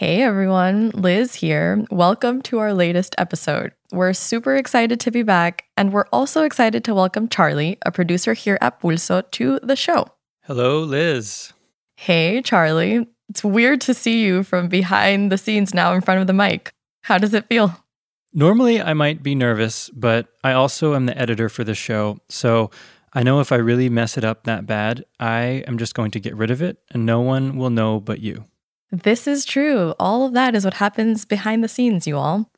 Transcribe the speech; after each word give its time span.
Hey 0.00 0.22
everyone, 0.22 0.92
Liz 0.94 1.34
here. 1.34 1.84
Welcome 1.90 2.40
to 2.44 2.58
our 2.58 2.72
latest 2.72 3.14
episode. 3.18 3.74
We're 3.92 4.14
super 4.14 4.56
excited 4.56 4.98
to 5.00 5.10
be 5.10 5.22
back, 5.22 5.64
and 5.76 5.92
we're 5.92 6.06
also 6.10 6.44
excited 6.44 6.84
to 6.84 6.94
welcome 6.94 7.28
Charlie, 7.28 7.76
a 7.84 7.92
producer 7.92 8.32
here 8.32 8.56
at 8.62 8.80
Pulso, 8.80 9.30
to 9.32 9.60
the 9.62 9.76
show. 9.76 10.06
Hello, 10.44 10.80
Liz. 10.80 11.52
Hey, 11.96 12.40
Charlie. 12.40 13.06
It's 13.28 13.44
weird 13.44 13.82
to 13.82 13.92
see 13.92 14.22
you 14.22 14.42
from 14.42 14.68
behind 14.68 15.30
the 15.30 15.36
scenes 15.36 15.74
now 15.74 15.92
in 15.92 16.00
front 16.00 16.22
of 16.22 16.26
the 16.26 16.32
mic. 16.32 16.72
How 17.02 17.18
does 17.18 17.34
it 17.34 17.46
feel? 17.48 17.84
Normally, 18.32 18.80
I 18.80 18.94
might 18.94 19.22
be 19.22 19.34
nervous, 19.34 19.90
but 19.90 20.28
I 20.42 20.52
also 20.52 20.94
am 20.94 21.04
the 21.04 21.18
editor 21.18 21.50
for 21.50 21.62
the 21.62 21.74
show. 21.74 22.20
So 22.30 22.70
I 23.12 23.22
know 23.22 23.40
if 23.40 23.52
I 23.52 23.56
really 23.56 23.90
mess 23.90 24.16
it 24.16 24.24
up 24.24 24.44
that 24.44 24.64
bad, 24.64 25.04
I 25.18 25.62
am 25.66 25.76
just 25.76 25.94
going 25.94 26.12
to 26.12 26.20
get 26.20 26.34
rid 26.34 26.50
of 26.50 26.62
it 26.62 26.78
and 26.90 27.04
no 27.04 27.20
one 27.20 27.58
will 27.58 27.68
know 27.68 28.00
but 28.00 28.20
you. 28.20 28.46
This 28.92 29.26
is 29.26 29.44
true. 29.44 29.94
All 29.98 30.26
of 30.26 30.32
that 30.32 30.54
is 30.54 30.64
what 30.64 30.74
happens 30.74 31.24
behind 31.24 31.62
the 31.62 31.68
scenes, 31.68 32.06
you 32.06 32.16
all. 32.16 32.50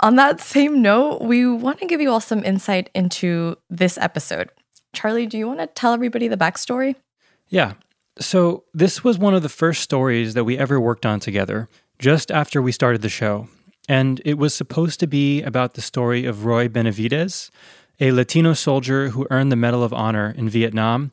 On 0.00 0.16
that 0.16 0.40
same 0.40 0.82
note, 0.82 1.22
we 1.22 1.46
want 1.46 1.78
to 1.78 1.86
give 1.86 2.00
you 2.00 2.10
all 2.10 2.20
some 2.20 2.44
insight 2.44 2.90
into 2.94 3.56
this 3.70 3.96
episode. 3.98 4.50
Charlie, 4.92 5.26
do 5.26 5.38
you 5.38 5.46
want 5.46 5.60
to 5.60 5.66
tell 5.66 5.92
everybody 5.92 6.28
the 6.28 6.36
backstory? 6.36 6.96
Yeah. 7.48 7.74
So, 8.18 8.64
this 8.72 9.04
was 9.04 9.18
one 9.18 9.34
of 9.34 9.42
the 9.42 9.48
first 9.48 9.82
stories 9.82 10.34
that 10.34 10.44
we 10.44 10.58
ever 10.58 10.80
worked 10.80 11.04
on 11.04 11.20
together, 11.20 11.68
just 11.98 12.30
after 12.30 12.60
we 12.60 12.72
started 12.72 13.02
the 13.02 13.08
show. 13.08 13.48
And 13.88 14.20
it 14.24 14.38
was 14.38 14.54
supposed 14.54 15.00
to 15.00 15.06
be 15.06 15.42
about 15.42 15.74
the 15.74 15.82
story 15.82 16.24
of 16.24 16.44
Roy 16.44 16.66
Benavidez, 16.66 17.50
a 18.00 18.12
Latino 18.12 18.52
soldier 18.52 19.10
who 19.10 19.26
earned 19.30 19.52
the 19.52 19.56
Medal 19.56 19.84
of 19.84 19.92
Honor 19.92 20.34
in 20.36 20.48
Vietnam, 20.48 21.12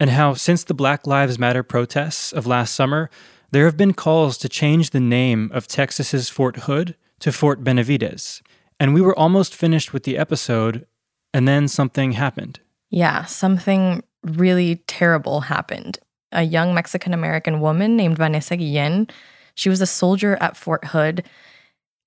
and 0.00 0.10
how 0.10 0.34
since 0.34 0.64
the 0.64 0.74
Black 0.74 1.06
Lives 1.06 1.38
Matter 1.38 1.62
protests 1.62 2.32
of 2.32 2.46
last 2.46 2.74
summer, 2.74 3.10
there 3.50 3.64
have 3.64 3.76
been 3.76 3.94
calls 3.94 4.36
to 4.38 4.48
change 4.48 4.90
the 4.90 5.00
name 5.00 5.50
of 5.54 5.66
Texas's 5.66 6.28
Fort 6.28 6.56
Hood 6.60 6.96
to 7.20 7.32
Fort 7.32 7.64
Benavidez, 7.64 8.42
And 8.78 8.94
we 8.94 9.00
were 9.00 9.18
almost 9.18 9.54
finished 9.54 9.92
with 9.92 10.04
the 10.04 10.16
episode, 10.18 10.86
and 11.34 11.48
then 11.48 11.66
something 11.66 12.12
happened. 12.12 12.60
Yeah, 12.90 13.24
something 13.24 14.02
really 14.22 14.76
terrible 14.86 15.40
happened. 15.40 15.98
A 16.32 16.42
young 16.42 16.74
Mexican 16.74 17.14
American 17.14 17.60
woman 17.60 17.96
named 17.96 18.18
Vanessa 18.18 18.56
Guillen, 18.56 19.08
she 19.54 19.68
was 19.68 19.80
a 19.80 19.86
soldier 19.86 20.36
at 20.40 20.56
Fort 20.56 20.84
Hood, 20.86 21.24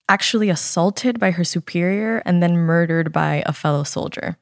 actually 0.08 0.50
assaulted 0.50 1.20
by 1.20 1.32
her 1.32 1.44
superior 1.44 2.22
and 2.26 2.42
then 2.42 2.58
murdered 2.58 3.12
by 3.12 3.44
a 3.46 3.54
fellow 3.54 3.84
soldier. 3.84 4.38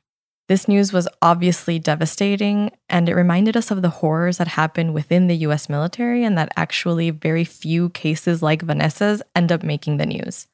This 0.49 0.67
news 0.67 0.91
was 0.91 1.07
obviously 1.21 1.77
devastating, 1.77 2.71
and 2.89 3.07
it 3.07 3.13
reminded 3.13 3.55
us 3.55 3.69
of 3.69 3.83
the 3.83 3.91
horrors 3.91 4.39
that 4.39 4.47
happen 4.47 4.93
within 4.93 5.27
the 5.27 5.37
US 5.45 5.69
military 5.69 6.23
and 6.23 6.35
that 6.39 6.51
actually 6.57 7.11
very 7.11 7.43
few 7.43 7.89
cases 7.89 8.41
like 8.41 8.63
Vanessa's 8.63 9.21
end 9.35 9.51
up 9.51 9.61
making 9.61 9.97
the 9.97 10.07
news. 10.07 10.47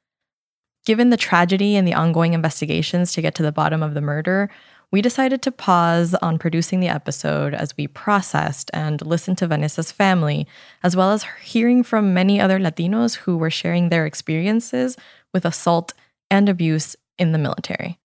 Given 0.85 1.11
the 1.11 1.17
tragedy 1.17 1.77
and 1.77 1.87
the 1.87 1.93
ongoing 1.93 2.33
investigations 2.33 3.13
to 3.13 3.21
get 3.21 3.35
to 3.35 3.43
the 3.43 3.53
bottom 3.53 3.81
of 3.81 3.93
the 3.93 4.01
murder, 4.01 4.49
we 4.91 5.01
decided 5.01 5.41
to 5.43 5.51
pause 5.51 6.13
on 6.15 6.39
producing 6.39 6.81
the 6.81 6.89
episode 6.89 7.53
as 7.53 7.75
we 7.77 7.87
processed 7.87 8.69
and 8.73 9.01
listened 9.01 9.37
to 9.37 9.47
Vanessa's 9.47 9.93
family, 9.93 10.45
as 10.83 10.97
well 10.97 11.13
as 11.13 11.25
hearing 11.41 11.83
from 11.83 12.13
many 12.13 12.41
other 12.41 12.59
Latinos 12.59 13.15
who 13.15 13.37
were 13.37 13.49
sharing 13.49 13.87
their 13.87 14.05
experiences 14.05 14.97
with 15.33 15.45
assault 15.45 15.93
and 16.29 16.49
abuse 16.49 16.97
in 17.17 17.31
the 17.31 17.37
military. 17.37 17.97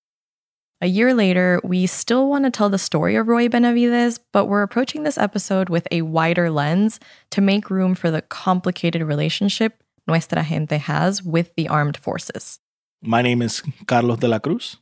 A 0.83 0.87
year 0.87 1.13
later, 1.13 1.61
we 1.63 1.87
still 1.87 2.27
want 2.27 2.45
to 2.45 2.51
tell 2.51 2.71
the 2.71 2.79
story 2.79 3.15
of 3.17 3.29
Roy 3.29 3.49
Benavidez, 3.49 4.19
but 4.33 4.47
we're 4.47 4.63
approaching 4.63 5.03
this 5.03 5.19
episode 5.19 5.69
with 5.69 5.87
a 5.91 6.01
wider 6.01 6.51
lens 6.51 6.99
to 7.33 7.43
make 7.43 7.69
room 7.69 7.95
for 7.95 8.11
the 8.11 8.23
complicated 8.23 9.03
relationship 9.03 9.83
Nuestra 10.07 10.43
Gente 10.43 10.79
has 10.79 11.23
with 11.23 11.55
the 11.55 11.69
armed 11.69 11.99
forces. 11.99 12.61
My 13.03 13.21
name 13.21 13.43
is 13.43 13.63
Carlos 13.87 14.21
de 14.21 14.29
la 14.29 14.39
Cruz. 14.39 14.79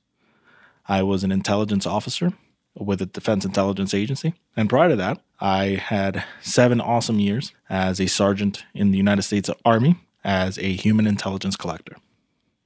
I 0.87 1.03
was 1.03 1.25
an 1.25 1.33
intelligence 1.33 1.85
officer 1.85 2.33
with 2.77 3.01
the 3.01 3.07
Defense 3.07 3.45
Intelligence 3.45 3.93
Agency. 3.93 4.35
And 4.57 4.71
prior 4.71 4.91
to 4.91 4.97
that, 4.97 5.21
I 5.41 5.83
had 5.85 6.23
seven 6.41 6.81
awesome 6.81 7.19
years 7.19 7.53
as 7.69 8.01
a 8.01 8.07
sergeant 8.07 8.65
in 8.73 8.93
the 8.93 8.99
United 8.99 9.23
States 9.23 9.51
Army 9.65 9.97
as 10.23 10.59
a 10.59 10.73
human 10.75 11.09
intelligence 11.09 11.57
collector. 11.57 11.97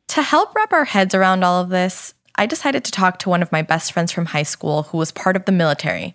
To 0.09 0.21
help 0.21 0.55
wrap 0.55 0.75
our 0.75 0.85
heads 0.85 1.15
around 1.15 1.43
all 1.43 1.62
of 1.62 1.71
this, 1.71 2.12
I 2.43 2.47
decided 2.47 2.83
to 2.83 2.91
talk 2.91 3.21
to 3.21 3.29
one 3.29 3.41
of 3.41 3.53
my 3.53 3.63
best 3.63 3.93
friends 3.93 4.11
from 4.11 4.27
high 4.27 4.43
school 4.43 4.83
who 4.83 4.99
was 4.99 5.13
part 5.13 5.37
of 5.37 5.45
the 5.45 5.53
military. 5.53 6.13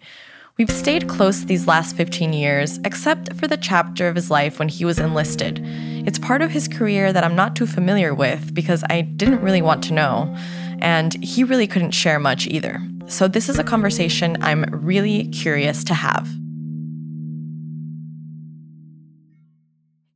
We've 0.57 0.69
stayed 0.69 1.07
close 1.07 1.45
these 1.45 1.67
last 1.67 1.95
15 1.95 2.33
years, 2.33 2.79
except 2.83 3.33
for 3.35 3.47
the 3.47 3.55
chapter 3.55 4.09
of 4.09 4.15
his 4.17 4.29
life 4.29 4.59
when 4.59 4.67
he 4.67 4.83
was 4.83 4.99
enlisted. 4.99 5.61
It's 6.05 6.19
part 6.19 6.41
of 6.41 6.51
his 6.51 6.67
career 6.67 7.13
that 7.13 7.23
I'm 7.23 7.37
not 7.37 7.55
too 7.55 7.65
familiar 7.65 8.13
with 8.13 8.53
because 8.53 8.83
I 8.89 9.03
didn't 9.03 9.39
really 9.39 9.61
want 9.61 9.85
to 9.85 9.93
know, 9.93 10.35
and 10.79 11.13
he 11.23 11.45
really 11.45 11.65
couldn't 11.65 11.91
share 11.91 12.19
much 12.19 12.45
either. 12.45 12.85
So, 13.05 13.29
this 13.29 13.47
is 13.47 13.57
a 13.57 13.63
conversation 13.63 14.35
I'm 14.41 14.65
really 14.69 15.29
curious 15.29 15.85
to 15.85 15.93
have. 15.93 16.27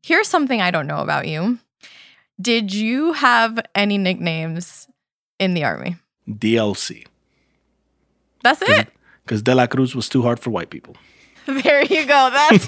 Here's 0.03 0.27
something 0.27 0.59
I 0.59 0.71
don't 0.71 0.87
know 0.87 0.99
about 0.99 1.29
you. 1.29 1.59
Did 2.41 2.73
you 2.73 3.13
have 3.13 3.61
any 3.75 3.97
nicknames 3.97 4.89
in 5.41 5.53
the 5.55 5.63
army? 5.65 5.97
DLC. 6.29 7.05
That's 8.43 8.61
it. 8.61 8.87
Because 9.25 9.41
De 9.41 9.53
La 9.53 9.67
Cruz 9.67 9.95
was 9.95 10.07
too 10.07 10.21
hard 10.21 10.39
for 10.39 10.51
white 10.51 10.69
people. 10.69 10.95
There 11.47 11.81
you 11.81 12.05
go. 12.05 12.29
That's 12.31 12.67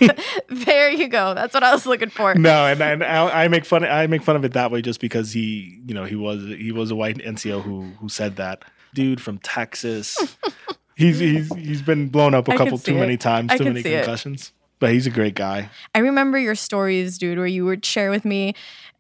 there 0.66 0.90
you 0.90 1.08
go. 1.08 1.36
That's 1.36 1.54
what 1.54 1.62
I 1.62 1.72
was 1.72 1.86
looking 1.86 2.10
for. 2.10 2.34
No, 2.34 2.66
and, 2.66 2.82
and 2.82 3.04
I, 3.04 3.44
I 3.44 3.48
make 3.48 3.66
fun. 3.66 3.86
I 3.86 4.08
make 4.08 4.24
fun 4.24 4.36
of 4.36 4.44
it 4.44 4.54
that 4.54 4.72
way 4.72 4.82
just 4.82 5.00
because 5.00 5.32
he, 5.32 5.80
you 5.86 5.94
know, 5.94 6.06
he 6.06 6.16
was 6.16 6.42
he 6.58 6.72
was 6.72 6.90
a 6.90 6.96
white 6.96 7.18
NCO 7.20 7.62
who 7.62 7.84
who 8.00 8.10
said 8.10 8.38
that. 8.38 8.66
Dude 8.96 9.22
from 9.22 9.38
Texas. 9.38 10.18
he's 10.96 11.20
he's 11.20 11.54
he's 11.54 11.84
been 11.84 12.10
blown 12.10 12.34
up 12.34 12.48
a 12.48 12.52
I 12.52 12.58
couple 12.58 12.72
can 12.72 12.78
see 12.80 12.92
too 12.94 12.98
many 12.98 13.16
times, 13.16 13.52
I 13.52 13.58
too 13.58 13.66
many 13.66 13.84
see 13.84 13.94
it. 13.94 14.00
concussions. 14.06 14.52
But 14.80 14.92
he's 14.92 15.06
a 15.06 15.12
great 15.12 15.36
guy. 15.36 15.70
I 15.94 16.00
remember 16.00 16.40
your 16.40 16.56
stories, 16.56 17.20
dude, 17.20 17.38
where 17.38 17.48
you 17.48 17.66
would 17.66 17.86
share 17.86 18.10
with 18.10 18.26
me 18.26 18.56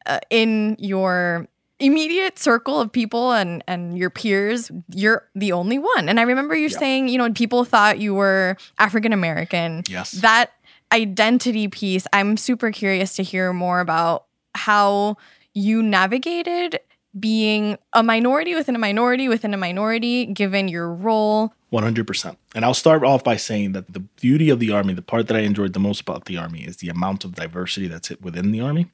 uh, 0.05 0.19
in 0.29 0.75
your 0.77 1.47
immediate 1.85 2.39
circle 2.39 2.79
of 2.79 2.91
people 2.91 3.31
and 3.33 3.63
and 3.67 3.97
your 3.97 4.09
peers 4.09 4.71
you're 4.93 5.27
the 5.35 5.51
only 5.51 5.77
one 5.77 6.07
and 6.09 6.19
i 6.19 6.23
remember 6.23 6.55
you 6.55 6.69
Yeah. 6.69 6.77
saying 6.77 7.07
you 7.09 7.17
know 7.17 7.31
people 7.33 7.65
thought 7.65 7.99
you 7.99 8.13
were 8.13 8.55
african 8.79 9.11
american 9.13 9.83
Yes. 9.89 10.11
that 10.11 10.51
identity 10.93 11.67
piece 11.67 12.07
i'm 12.13 12.37
super 12.37 12.71
curious 12.71 13.15
to 13.17 13.23
hear 13.23 13.51
more 13.51 13.79
about 13.81 14.25
how 14.55 15.17
you 15.53 15.83
navigated 15.83 16.79
being 17.19 17.77
a 17.93 18.01
minority 18.01 18.55
within 18.55 18.75
a 18.75 18.79
minority 18.79 19.27
within 19.27 19.53
a 19.53 19.57
minority 19.57 20.25
given 20.25 20.67
your 20.67 20.91
role 20.91 21.53
100%. 21.71 22.37
And 22.53 22.63
I'll 22.65 22.75
start 22.75 23.03
off 23.03 23.23
by 23.23 23.35
saying 23.35 23.71
that 23.71 23.91
the 23.93 23.99
beauty 24.21 24.51
of 24.51 24.59
the 24.59 24.69
Army, 24.71 24.93
the 24.93 25.01
part 25.01 25.25
that 25.27 25.35
I 25.35 25.39
enjoyed 25.39 25.73
the 25.73 25.79
most 25.79 26.01
about 26.01 26.25
the 26.25 26.37
Army, 26.37 26.59
is 26.61 26.77
the 26.77 26.89
amount 26.89 27.25
of 27.25 27.33
diversity 27.33 27.87
that's 27.87 28.11
within 28.21 28.51
the 28.51 28.61
Army 28.61 28.91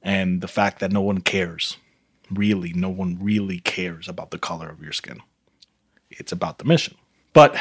and 0.00 0.40
the 0.40 0.46
fact 0.46 0.78
that 0.78 0.92
no 0.92 1.00
one 1.00 1.20
cares. 1.20 1.76
Really, 2.30 2.72
no 2.72 2.88
one 2.88 3.18
really 3.20 3.60
cares 3.60 4.08
about 4.08 4.30
the 4.30 4.38
color 4.38 4.68
of 4.68 4.82
your 4.82 4.92
skin. 4.92 5.20
It's 6.10 6.32
about 6.32 6.58
the 6.58 6.64
mission. 6.64 6.96
But 7.32 7.56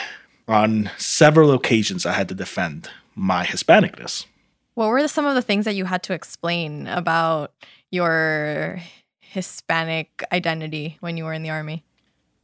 on 0.48 0.90
several 0.98 1.52
occasions, 1.52 2.06
I 2.06 2.14
had 2.14 2.30
to 2.30 2.36
defend 2.36 2.90
my 3.16 3.46
Hispanicness. 3.46 4.26
What 4.74 4.90
were 4.90 5.08
some 5.08 5.26
of 5.26 5.36
the 5.36 5.42
things 5.42 5.66
that 5.66 5.76
you 5.76 5.86
had 5.86 6.04
to 6.04 6.14
explain 6.14 6.88
about 6.88 7.54
your 7.92 8.80
Hispanic 9.20 10.24
identity 10.32 10.98
when 11.00 11.18
you 11.18 11.24
were 11.24 11.34
in 11.34 11.44
the 11.44 11.50
army? 11.50 11.84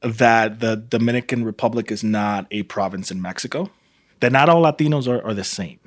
that 0.04 0.60
the 0.60 0.76
Dominican 0.76 1.46
Republic 1.46 1.90
is 1.90 2.04
not 2.04 2.46
a 2.52 2.64
province 2.64 3.10
in 3.10 3.22
Mexico, 3.22 3.72
that 4.20 4.32
not 4.32 4.50
all 4.50 4.62
Latinos 4.62 5.08
are, 5.08 5.26
are 5.26 5.34
the 5.34 5.44
same, 5.44 5.80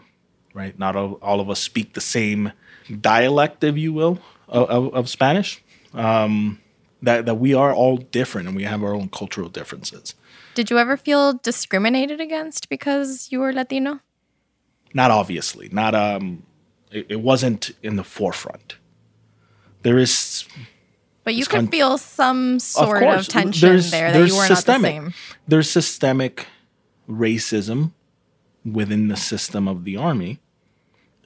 right? 0.54 0.76
Not 0.78 0.96
all, 0.96 1.18
all 1.22 1.40
of 1.40 1.50
us 1.50 1.60
speak 1.60 1.92
the 1.92 2.00
same 2.00 2.52
dialect, 3.00 3.62
if 3.62 3.76
you 3.76 3.92
will, 3.92 4.18
of, 4.48 4.68
of, 4.70 4.94
of 4.94 5.08
Spanish. 5.08 5.62
Um, 5.96 6.60
that, 7.02 7.26
that 7.26 7.34
we 7.36 7.54
are 7.54 7.72
all 7.74 7.96
different 7.98 8.48
and 8.48 8.56
we 8.56 8.64
have 8.64 8.82
our 8.82 8.94
own 8.94 9.08
cultural 9.08 9.48
differences. 9.48 10.14
Did 10.54 10.70
you 10.70 10.78
ever 10.78 10.96
feel 10.96 11.34
discriminated 11.34 12.20
against 12.20 12.68
because 12.68 13.28
you 13.30 13.40
were 13.40 13.52
Latino? 13.52 14.00
Not 14.94 15.10
obviously, 15.10 15.68
not 15.70 15.94
um, 15.94 16.42
it, 16.90 17.06
it 17.10 17.20
wasn't 17.20 17.70
in 17.82 17.96
the 17.96 18.04
forefront. 18.04 18.76
There 19.82 19.98
is 19.98 20.46
But 21.24 21.34
you 21.34 21.44
could 21.44 21.56
kind- 21.60 21.70
feel 21.70 21.98
some 21.98 22.58
sort 22.58 22.96
of, 22.96 23.02
course, 23.02 23.28
tension 23.28 23.68
there's- 23.68 23.90
there 23.90 24.12
that 24.12 24.26
you 24.28 24.36
were 24.36 24.46
systemic. 24.46 24.94
not 24.94 25.04
the 25.04 25.10
same. 25.10 25.14
there's 25.48 25.70
systemic 25.70 26.46
racism 27.08 27.92
within 28.64 29.08
the 29.08 29.16
system 29.16 29.68
of 29.68 29.84
the 29.84 29.96
army. 29.96 30.40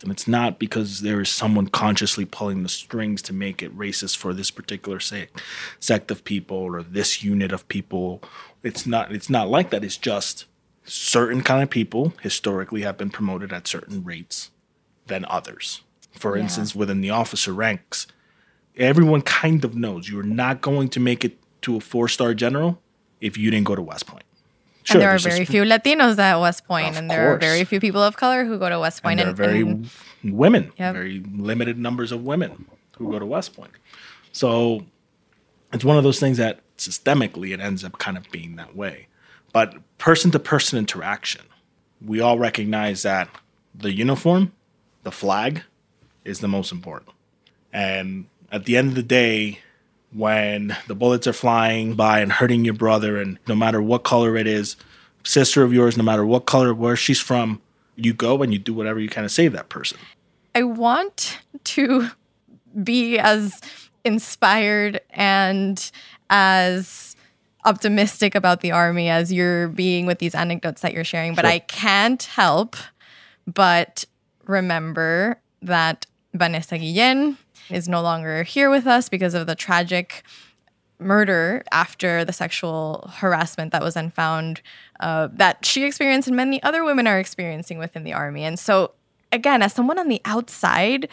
And 0.03 0.11
it's 0.11 0.27
not 0.27 0.59
because 0.59 1.01
there 1.03 1.21
is 1.21 1.29
someone 1.29 1.67
consciously 1.69 2.25
pulling 2.25 2.63
the 2.63 2.69
strings 2.71 3.21
to 3.23 3.35
make 3.35 3.63
it 3.63 3.77
racist 3.77 4.17
for 4.17 4.33
this 4.33 4.51
particular 4.51 4.99
sect, 4.99 5.43
sect 5.79 6.11
of 6.11 6.25
people 6.25 6.57
or 6.57 6.83
this 6.83 7.23
unit 7.23 7.53
of 7.53 7.69
people. 7.69 8.23
It's 8.63 8.87
not 8.87 9.13
it's 9.13 9.29
not 9.29 9.49
like 9.49 9.71
that. 9.71 9.85
It's 9.85 9.99
just 9.99 10.47
certain 10.85 11.43
kind 11.43 11.63
of 11.63 11.69
people 11.71 12.15
historically 12.23 12.83
have 12.83 12.97
been 12.97 13.11
promoted 13.11 13.53
at 13.53 13.69
certain 13.69 14.03
rates 14.03 14.51
than 15.07 15.25
others. 15.27 15.83
For 16.13 16.37
Yeah. 16.37 16.45
instance, 16.45 16.75
within 16.75 17.03
the 17.03 17.11
officer 17.11 17.53
ranks, 17.53 18.07
everyone 18.77 19.21
kind 19.23 19.65
of 19.65 19.75
knows 19.75 20.09
you're 20.09 20.23
not 20.23 20.63
going 20.63 20.89
to 20.91 21.01
make 21.01 21.25
it 21.25 21.39
to 21.63 21.77
a 21.77 21.81
four 21.81 22.09
star 22.09 22.33
general 22.33 22.81
if 23.21 23.37
you 23.37 23.51
didn't 23.51 23.67
go 23.67 23.77
to 23.77 23.83
West 23.83 24.07
Point. 24.07 24.25
Sure, 24.85 24.97
and 24.97 25.03
there 25.03 25.15
are 25.15 25.19
very 25.19 25.45
few 25.45 25.63
Latinos 25.63 26.19
at 26.19 26.37
West 26.41 26.63
and 26.71 27.11
there 27.11 27.33
are 27.33 27.39
very 27.39 27.65
few 27.65 27.81
people 27.81 28.03
of 28.03 28.17
color 28.17 28.45
who 28.45 28.59
go 28.59 28.69
to 28.69 28.81
West 28.81 29.03
Point. 29.03 29.21
and 29.21 29.27
there 29.37 29.47
are 29.47 29.49
very 29.49 29.61
and- 29.63 29.91
women, 30.23 30.73
Yep. 30.79 30.95
very 30.95 31.23
limited 31.35 31.79
numbers 31.79 32.13
of 32.13 32.23
women 32.25 32.67
who 32.97 33.11
go 33.11 33.19
to 33.19 33.27
West 33.27 33.55
Point. 33.55 33.73
So 34.33 34.87
it's 35.73 35.85
one 35.85 35.97
of 35.97 36.05
those 36.05 36.19
things 36.21 36.39
that 36.39 36.61
systemically 36.77 37.53
it 37.53 37.61
ends 37.61 37.85
up 37.85 37.99
kind 37.99 38.17
of 38.17 38.31
being 38.31 38.57
that 38.57 38.75
way. 38.75 39.07
But 39.53 39.77
person 39.99 40.31
to 40.31 40.39
person 40.39 40.79
interaction, 40.79 41.43
we 42.05 42.21
all 42.21 42.39
recognize 42.39 43.03
that 43.03 43.29
the 43.75 43.93
uniform, 43.93 44.53
the 45.03 45.11
flag, 45.13 45.63
is 46.25 46.41
the 46.41 46.49
most 46.49 46.73
important. 46.73 47.13
And 47.73 48.27
at 48.51 48.65
the 48.65 48.77
end 48.77 48.89
of 48.91 48.95
the 48.95 49.03
day, 49.03 49.61
when 50.13 50.77
the 50.87 50.95
bullets 50.95 51.27
are 51.27 51.33
flying 51.33 51.95
by 51.95 52.21
and 52.21 52.33
hurting 52.33 52.65
your 52.65 52.75
brother, 52.75 53.21
and 53.21 53.39
no 53.47 53.55
matter 53.55 53.81
what 53.81 54.03
color 54.05 54.37
it 54.37 54.47
is, 54.47 54.77
sister 55.25 55.63
of 55.63 55.73
yours, 55.73 55.97
no 55.97 56.03
matter 56.03 56.27
what 56.27 56.47
color, 56.47 56.75
where 56.75 56.97
she's 56.97 57.21
from, 57.21 57.61
you 57.97 58.13
go 58.13 58.43
and 58.43 58.53
you 58.53 58.59
do 58.59 58.75
whatever 58.75 58.99
you 58.99 59.09
can 59.09 59.23
to 59.23 59.29
save 59.29 59.53
that 59.53 59.69
person. 59.69 59.99
I 60.55 60.63
want 60.65 61.39
to 61.65 62.11
be 62.83 63.19
as 63.19 63.61
inspired 64.05 65.01
and 65.11 65.91
as 66.29 67.17
optimistic 67.65 68.35
about 68.35 68.63
the 68.63 68.73
army 68.73 69.11
as 69.11 69.33
you're 69.33 69.69
being 69.69 70.07
with 70.07 70.19
these 70.19 70.35
anecdotes 70.35 70.81
that 70.83 70.95
you're 70.95 71.05
sharing, 71.05 71.35
but 71.35 71.45
Sure. 71.45 71.51
I 71.51 71.59
can't 71.59 72.23
help 72.23 72.77
but 73.47 74.05
remember 74.47 75.41
that 75.63 76.07
Vanessa 76.35 76.79
Guillen 76.79 77.37
is 77.73 77.89
no 77.89 78.03
longer 78.03 78.43
here 78.43 78.71
with 78.71 78.87
us 78.87 79.09
because 79.09 79.35
of 79.35 79.47
the 79.47 79.55
tragic 79.55 80.23
murder 80.99 81.63
after 81.73 82.25
the 82.25 82.33
sexual 82.33 83.11
harassment 83.15 83.73
that 83.73 83.83
was 83.83 83.95
then 83.95 84.11
found 84.11 84.61
uh, 85.01 85.29
that 85.33 85.65
she 85.65 85.85
experienced 85.85 86.29
and 86.29 86.37
many 86.37 86.63
other 86.63 86.85
women 86.85 87.07
are 87.07 87.19
experiencing 87.19 87.79
within 87.79 88.05
the 88.05 88.13
army. 88.13 88.45
And 88.45 88.59
so, 88.59 88.93
again, 89.33 89.63
as 89.63 89.73
someone 89.73 89.99
on 89.99 90.09
the 90.09 90.21
outside, 90.25 91.09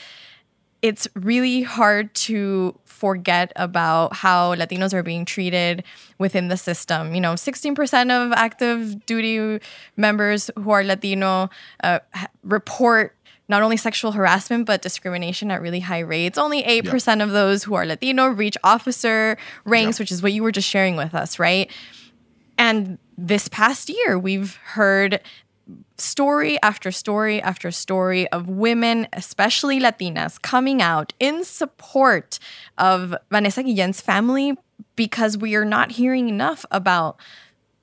it's 0.82 1.08
really 1.16 1.64
hard 1.64 2.14
to 2.14 2.78
forget 2.86 3.52
about 3.56 4.14
how 4.16 4.54
Latinos 4.56 4.94
are 4.94 5.04
being 5.04 5.26
treated 5.26 5.84
within 6.18 6.50
the 6.50 6.58
system. 6.58 7.16
You 7.16 7.22
know, 7.22 7.34
16% 7.34 8.12
of 8.12 8.32
active 8.34 9.06
duty 9.06 9.60
members 9.96 10.52
who 10.56 10.72
are 10.72 10.84
Latino 10.84 11.50
uh, 11.84 12.00
report 12.44 13.16
not 13.50 13.62
only 13.64 13.78
sexual 13.78 14.12
harassment 14.12 14.66
but 14.66 14.82
discrimination 14.82 15.52
at 15.52 15.62
really 15.62 15.80
high 15.80 16.00
rates. 16.00 16.38
Only 16.38 16.64
8% 16.64 17.24
of 17.24 17.32
those 17.32 17.64
who 17.64 17.76
are 17.76 17.86
Latino 17.86 18.28
reach 18.28 18.58
officer 18.64 19.38
ranks, 19.66 19.98
Yeah. 20.00 20.04
which 20.04 20.12
is 20.12 20.22
what 20.22 20.34
you 20.34 20.44
were 20.44 20.52
just 20.52 20.68
sharing 20.68 20.96
with 20.96 21.14
us, 21.16 21.40
right? 21.40 21.72
And 22.58 22.98
this 23.18 23.48
past 23.48 23.90
year, 23.90 24.18
we've 24.20 24.56
heard 24.74 25.22
story 25.98 26.58
after 26.64 26.92
story 26.92 27.42
after 27.42 27.72
story 27.72 28.28
of 28.30 28.48
women, 28.48 29.08
especially 29.14 29.80
Latinas, 29.80 30.42
coming 30.42 30.82
out 30.82 31.14
in 31.20 31.44
support 31.44 32.40
of 32.78 33.16
Vanessa 33.32 33.64
Guillen's 33.64 34.00
family 34.02 34.56
because 34.96 35.38
we 35.38 35.56
are 35.56 35.66
not 35.66 35.92
hearing 35.92 36.30
enough 36.30 36.66
about 36.72 37.20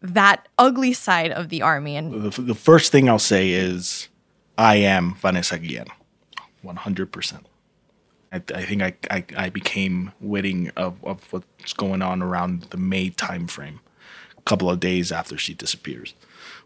that 0.00 0.48
ugly 0.58 0.92
side 0.92 1.30
of 1.30 1.48
the 1.48 1.62
army. 1.62 1.96
And 1.96 2.30
The, 2.32 2.42
the 2.42 2.54
first 2.54 2.90
thing 2.92 3.08
I'll 3.08 3.18
say 3.18 3.50
is, 3.50 4.08
I 4.56 4.76
am 4.76 5.14
Vanessa 5.16 5.58
Guillen, 5.58 5.88
100%. 6.64 7.40
I, 8.32 8.42
I 8.54 8.64
think 8.64 8.82
I, 8.82 8.94
I, 9.10 9.24
I 9.36 9.48
became 9.48 10.12
witting 10.20 10.70
of, 10.76 11.02
of 11.04 11.32
what's 11.32 11.72
going 11.72 12.02
on 12.02 12.22
around 12.22 12.64
the 12.70 12.76
May 12.76 13.10
timeframe, 13.10 13.80
a 14.36 14.42
couple 14.42 14.70
of 14.70 14.80
days 14.80 15.10
after 15.10 15.36
she 15.36 15.54
disappears, 15.54 16.14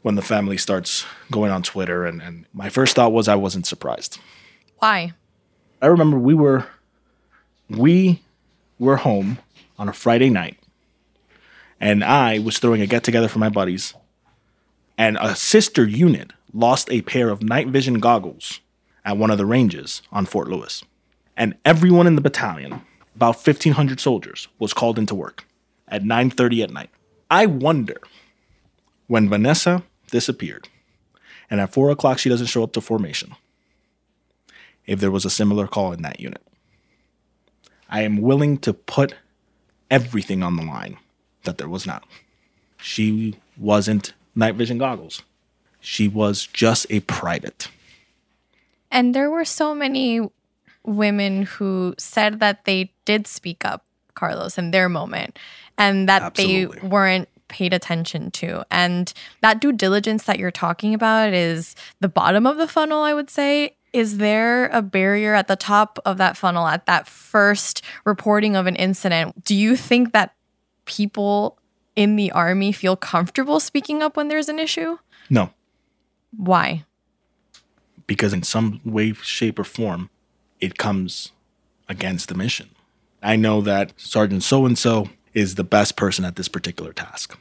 when 0.03 0.17
the 0.17 0.23
family 0.23 0.59
starts 0.59 1.07
going 1.31 1.51
on 1.51 1.63
Twitter. 1.63 2.05
And, 2.05 2.21
and 2.23 2.45
my 2.53 2.69
first 2.69 2.97
thought 2.97 3.13
was 3.13 3.29
I 3.29 3.37
wasn't 3.37 3.67
surprised. 3.67 4.19
why? 4.79 5.13
I 5.81 5.87
remember 5.87 6.19
we 6.19 6.35
were 6.35 6.67
we 7.69 8.23
were 8.79 8.97
home 8.97 9.39
on 9.79 9.89
a 9.89 9.93
Friday 9.93 10.29
night, 10.29 10.59
and 11.81 12.03
I 12.03 12.41
was 12.41 12.59
throwing 12.59 12.81
a 12.81 12.87
get 12.87 13.05
together 13.05 13.29
for 13.29 13.39
my 13.39 13.49
buddies, 13.49 13.95
and 14.97 15.17
a 15.21 15.37
sister 15.37 15.85
unit 15.87 16.33
lost 16.53 16.91
a 16.91 17.03
pair 17.03 17.29
of 17.29 17.43
night 17.43 17.69
vision 17.69 18.01
goggles 18.01 18.61
at 19.05 19.17
one 19.17 19.31
of 19.31 19.39
the 19.39 19.47
ranges 19.47 20.03
on 20.13 20.27
Fort 20.27 20.49
Lewis, 20.49 20.83
and 21.37 21.57
everyone 21.65 22.07
in 22.07 22.15
the 22.15 22.21
battalion, 22.21 22.83
about 23.15 23.43
fifteen 23.43 23.75
hundred 23.75 24.01
soldiers, 24.01 24.49
was 24.59 24.75
called 24.75 24.99
into 24.99 25.15
work 25.15 25.45
at 25.89 26.05
nine 26.05 26.31
thirty 26.31 26.63
at 26.63 26.71
night. 26.71 26.91
I 27.31 27.47
wonder 27.47 27.97
when 29.07 29.29
Vanessa 29.29 29.83
disappeared, 30.11 30.69
and 31.51 31.61
at 31.61 31.73
four 31.73 31.91
o'clock 31.91 32.19
she 32.19 32.29
doesn't 32.29 32.47
show 32.47 32.63
up 32.63 32.73
to 32.73 32.81
formation 32.81 33.35
if 34.87 35.01
there 35.01 35.11
was 35.11 35.25
a 35.25 35.31
similar 35.31 35.67
call 35.67 35.93
in 35.93 36.03
that 36.03 36.21
unit. 36.21 36.43
I 37.91 38.03
am 38.03 38.21
willing 38.21 38.59
to 38.59 38.73
put 38.73 39.15
everything 39.91 40.43
on 40.43 40.57
the 40.57 40.63
line 40.63 40.99
that 41.45 41.59
there 41.59 41.69
was 41.69 41.87
not. 41.87 42.05
She 42.79 43.37
wasn't 43.57 44.13
night 44.35 44.55
vision 44.55 44.79
goggles. 44.79 45.23
She 45.81 46.09
was 46.09 46.47
just 46.47 46.87
a 46.91 47.01
private. 47.01 47.69
And 48.91 49.15
there 49.15 49.31
were 49.31 49.45
so 49.45 49.75
many 49.75 50.21
women 50.85 51.43
who 51.43 51.95
said 51.99 52.41
that 52.41 52.65
they 52.65 52.93
did 53.05 53.27
speak 53.27 53.65
up, 53.65 53.85
Carlos, 54.15 54.59
in 54.59 54.71
their 54.71 54.89
moment, 54.89 55.39
and 55.77 56.09
that 56.09 56.23
Absolutely. 56.23 56.81
they 56.81 56.89
weren't 56.89 57.29
paid 57.49 57.73
attention 57.73 58.31
to. 58.31 58.65
And 58.71 59.13
that 59.41 59.61
due 59.61 59.73
diligence 59.73 60.25
that 60.25 60.39
you're 60.39 60.51
talking 60.51 60.95
about 60.95 61.33
is 61.33 61.75
the 62.01 62.09
bottom 62.09 62.47
of 62.47 62.57
the 62.57 62.69
funnel, 62.69 63.03
I 63.03 63.15
would 63.15 63.31
say. 63.31 63.77
Is 63.93 64.19
there 64.19 64.67
a 64.67 64.83
barrier 64.83 65.35
at 65.35 65.49
the 65.49 65.57
top 65.57 65.99
of 66.05 66.19
that 66.19 66.37
funnel 66.37 66.67
at 66.67 66.87
that 66.87 67.07
first 67.07 67.83
reporting 68.05 68.55
of 68.55 68.67
an 68.67 68.77
incident? 68.77 69.45
Do 69.45 69.55
you 69.55 69.77
think 69.77 70.13
that 70.13 70.35
people 70.85 71.59
in 71.97 72.17
the 72.17 72.31
army 72.33 72.71
feel 72.71 72.97
comfortable 72.97 73.61
speaking 73.61 74.03
up 74.03 74.17
when 74.17 74.29
there's 74.29 74.51
an 74.51 74.59
issue? 74.59 74.99
No, 75.31 75.51
Why? 76.37 76.85
because 78.09 78.33
in 78.33 78.43
some 78.43 78.81
way, 78.85 79.13
shape, 79.13 79.61
or 79.61 79.65
form, 79.65 80.11
it 80.59 80.77
comes 80.77 81.31
against 81.89 82.29
the 82.29 82.35
mission. 82.35 82.71
I 83.23 83.37
know 83.37 83.61
that 83.61 83.93
Sergeant 83.97 84.43
so 84.43 84.67
and 84.67 84.77
so 84.77 85.11
is 85.35 85.55
the 85.55 85.63
best 85.63 85.95
person 85.95 86.25
at 86.25 86.35
this 86.35 86.49
particular 86.49 86.93
task, 86.93 87.39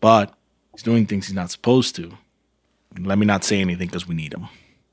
but 0.00 0.34
he's 0.72 0.82
doing 0.82 1.06
things 1.06 1.28
he's 1.28 1.34
not 1.34 1.50
supposed 1.50 1.94
to. 1.96 2.18
Let 2.98 3.18
me 3.18 3.24
not 3.24 3.44
say 3.44 3.60
anything 3.60 3.86
because 3.86 4.06
we 4.06 4.14
need 4.14 4.34
him. 4.34 4.48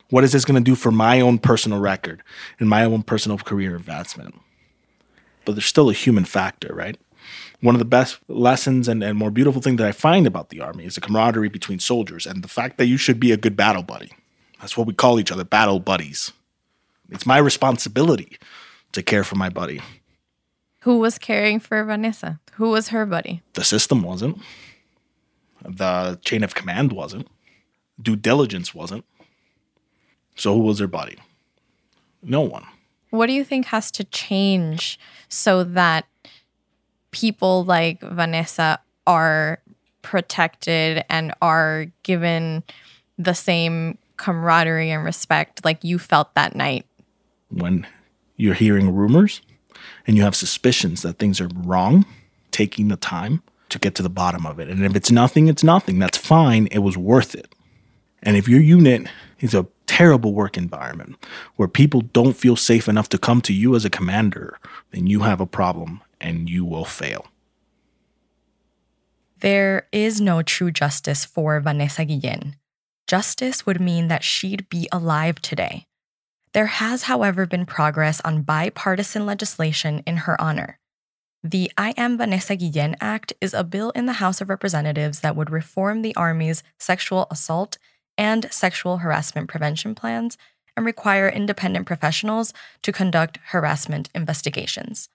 What 0.10 0.24
is 0.24 0.32
this 0.32 0.46
going 0.46 0.62
to 0.62 0.72
do 0.72 0.76
for 0.76 0.92
my 0.92 1.20
own 1.20 1.40
personal 1.40 1.80
record 1.80 2.22
and 2.60 2.70
my 2.70 2.86
own 2.86 3.04
personal 3.04 3.38
career 3.38 3.76
advancement? 3.76 4.36
But 5.46 5.54
there's 5.54 5.66
still 5.66 5.90
a 5.90 5.94
human 5.94 6.26
factor, 6.26 6.74
right? 6.74 6.98
One 7.62 7.76
of 7.76 7.80
the 7.80 7.86
best 7.86 8.20
lessons 8.28 8.88
and, 8.88 9.04
and 9.04 9.18
more 9.18 9.32
beautiful 9.32 9.62
thing 9.62 9.76
that 9.76 9.88
I 9.88 9.92
find 9.92 10.26
about 10.26 10.50
the 10.50 10.62
Army 10.62 10.86
is 10.86 10.96
the 10.96 11.02
camaraderie 11.02 11.50
between 11.50 11.80
soldiers 11.80 12.26
and 12.26 12.44
the 12.44 12.48
fact 12.48 12.78
that 12.78 12.88
you 12.88 12.98
should 12.98 13.20
be 13.20 13.32
a 13.32 13.38
good 13.38 13.56
battle 13.56 13.84
buddy. 13.84 14.12
That's 14.60 14.76
what 14.76 14.88
we 14.88 14.94
call 14.94 15.20
each 15.20 15.32
other, 15.32 15.44
battle 15.44 15.80
buddies. 15.80 16.34
It's 17.10 17.26
my 17.26 17.38
responsibility 17.38 18.38
to 18.94 19.04
care 19.04 19.24
for 19.24 19.36
my 19.36 19.50
buddy. 19.50 19.82
Who 20.82 20.98
was 20.98 21.20
caring 21.20 21.60
for 21.60 21.84
Vanessa? 21.84 22.40
Who 22.54 22.70
was 22.70 22.88
her 22.88 23.06
buddy? 23.06 23.44
The 23.54 23.64
system 23.64 24.02
wasn't. 24.02 24.42
The 25.64 26.20
chain 26.24 26.44
of 26.44 26.56
command 26.56 26.92
wasn't. 26.92 27.28
Due 28.02 28.16
diligence 28.16 28.74
wasn't. 28.74 29.06
So 30.36 30.56
who 30.56 30.62
was 30.62 30.80
her 30.80 30.88
buddy? 30.88 31.18
No 32.24 32.42
one. 32.42 32.66
What 33.12 33.28
do 33.28 33.34
you 33.34 33.44
think 33.44 33.68
has 33.68 33.92
to 33.92 34.04
change 34.06 35.00
so 35.28 35.64
that 35.64 36.06
people 37.12 37.64
like 37.64 38.02
Vanessa 38.02 38.80
are 39.06 39.62
protected 40.02 41.04
and 41.10 41.34
are 41.42 41.88
given 42.04 42.64
the 43.18 43.34
same 43.34 43.98
camaraderie 44.18 44.92
and 44.92 45.04
respect 45.04 45.64
like 45.64 45.84
you 45.84 46.00
felt 46.00 46.34
that 46.36 46.56
night? 46.56 46.86
When 47.50 47.86
you're 48.38 48.54
hearing 48.54 48.94
rumors 48.94 49.42
and 50.08 50.18
you 50.18 50.24
have 50.24 50.36
suspicions 50.36 51.02
that 51.02 51.20
things 51.20 51.40
are 51.42 51.50
wrong, 51.54 52.06
taking 52.52 52.88
the 52.88 52.98
time 52.98 53.42
to 53.70 53.80
get 53.80 53.96
to 53.96 54.04
the 54.04 54.10
bottom 54.10 54.46
of 54.46 54.60
it. 54.60 54.68
And 54.68 54.84
if 54.86 54.96
it's 54.96 55.12
nothing, 55.12 55.48
it's 55.48 55.64
nothing. 55.64 56.00
That's 56.00 56.18
fine. 56.18 56.68
It 56.68 56.80
was 56.80 56.98
worth 56.98 57.36
it. 57.36 57.54
And 58.24 58.38
if 58.38 58.48
your 58.48 58.60
unit 58.60 59.08
is 59.40 59.54
a 59.54 59.66
terrible 59.88 60.34
work 60.34 60.58
environment 60.58 61.16
where 61.56 61.68
people 61.68 62.02
don't 62.02 62.34
feel 62.34 62.56
safe 62.56 62.88
enough 62.88 63.10
to 63.10 63.18
come 63.18 63.42
to 63.42 63.54
you 63.54 63.76
as 63.76 63.86
a 63.86 63.90
commander, 63.90 64.58
then 64.92 65.08
you 65.08 65.22
have 65.22 65.42
a 65.42 65.46
problem 65.46 66.02
and 66.22 66.50
you 66.50 66.64
will 66.64 66.86
fail. 66.86 67.28
There 69.40 69.88
is 69.92 70.22
no 70.22 70.42
true 70.44 70.72
justice 70.72 71.26
for 71.26 71.60
Vanessa 71.60 72.06
Guillen. 72.06 72.56
Justice 73.08 73.66
would 73.66 73.82
mean 73.82 74.08
that 74.08 74.24
she'd 74.24 74.70
be 74.70 74.88
alive 74.92 75.42
today. 75.42 75.88
There 76.54 76.68
has, 76.68 77.04
however, 77.04 77.46
been 77.46 77.66
progress 77.66 78.22
on 78.22 78.44
bipartisan 78.44 79.26
legislation 79.26 80.04
in 80.06 80.18
her 80.18 80.40
honor. 80.40 80.78
The 81.44 81.72
I 81.76 81.96
Am 81.98 82.20
Vanessa 82.20 82.56
Guillen 82.56 82.96
Act 83.02 83.34
is 83.42 83.56
a 83.56 83.64
bill 83.64 83.90
in 83.92 84.06
the 84.06 84.14
House 84.22 84.42
of 84.42 84.50
Representatives 84.50 85.22
that 85.22 85.36
would 85.36 85.50
reform 85.50 86.04
the 86.04 86.16
Army's 86.16 86.62
sexual 86.78 87.26
assault 87.32 87.80
and 88.18 88.52
sexual 88.52 88.98
harassment 88.98 89.50
prevention 89.50 89.96
plans 89.96 90.38
and 90.78 90.86
require 90.86 91.28
independent 91.28 91.88
professionals 91.88 92.54
to 92.84 92.92
conduct 92.92 93.40
harassment 93.48 94.10
investigations. 94.14 95.10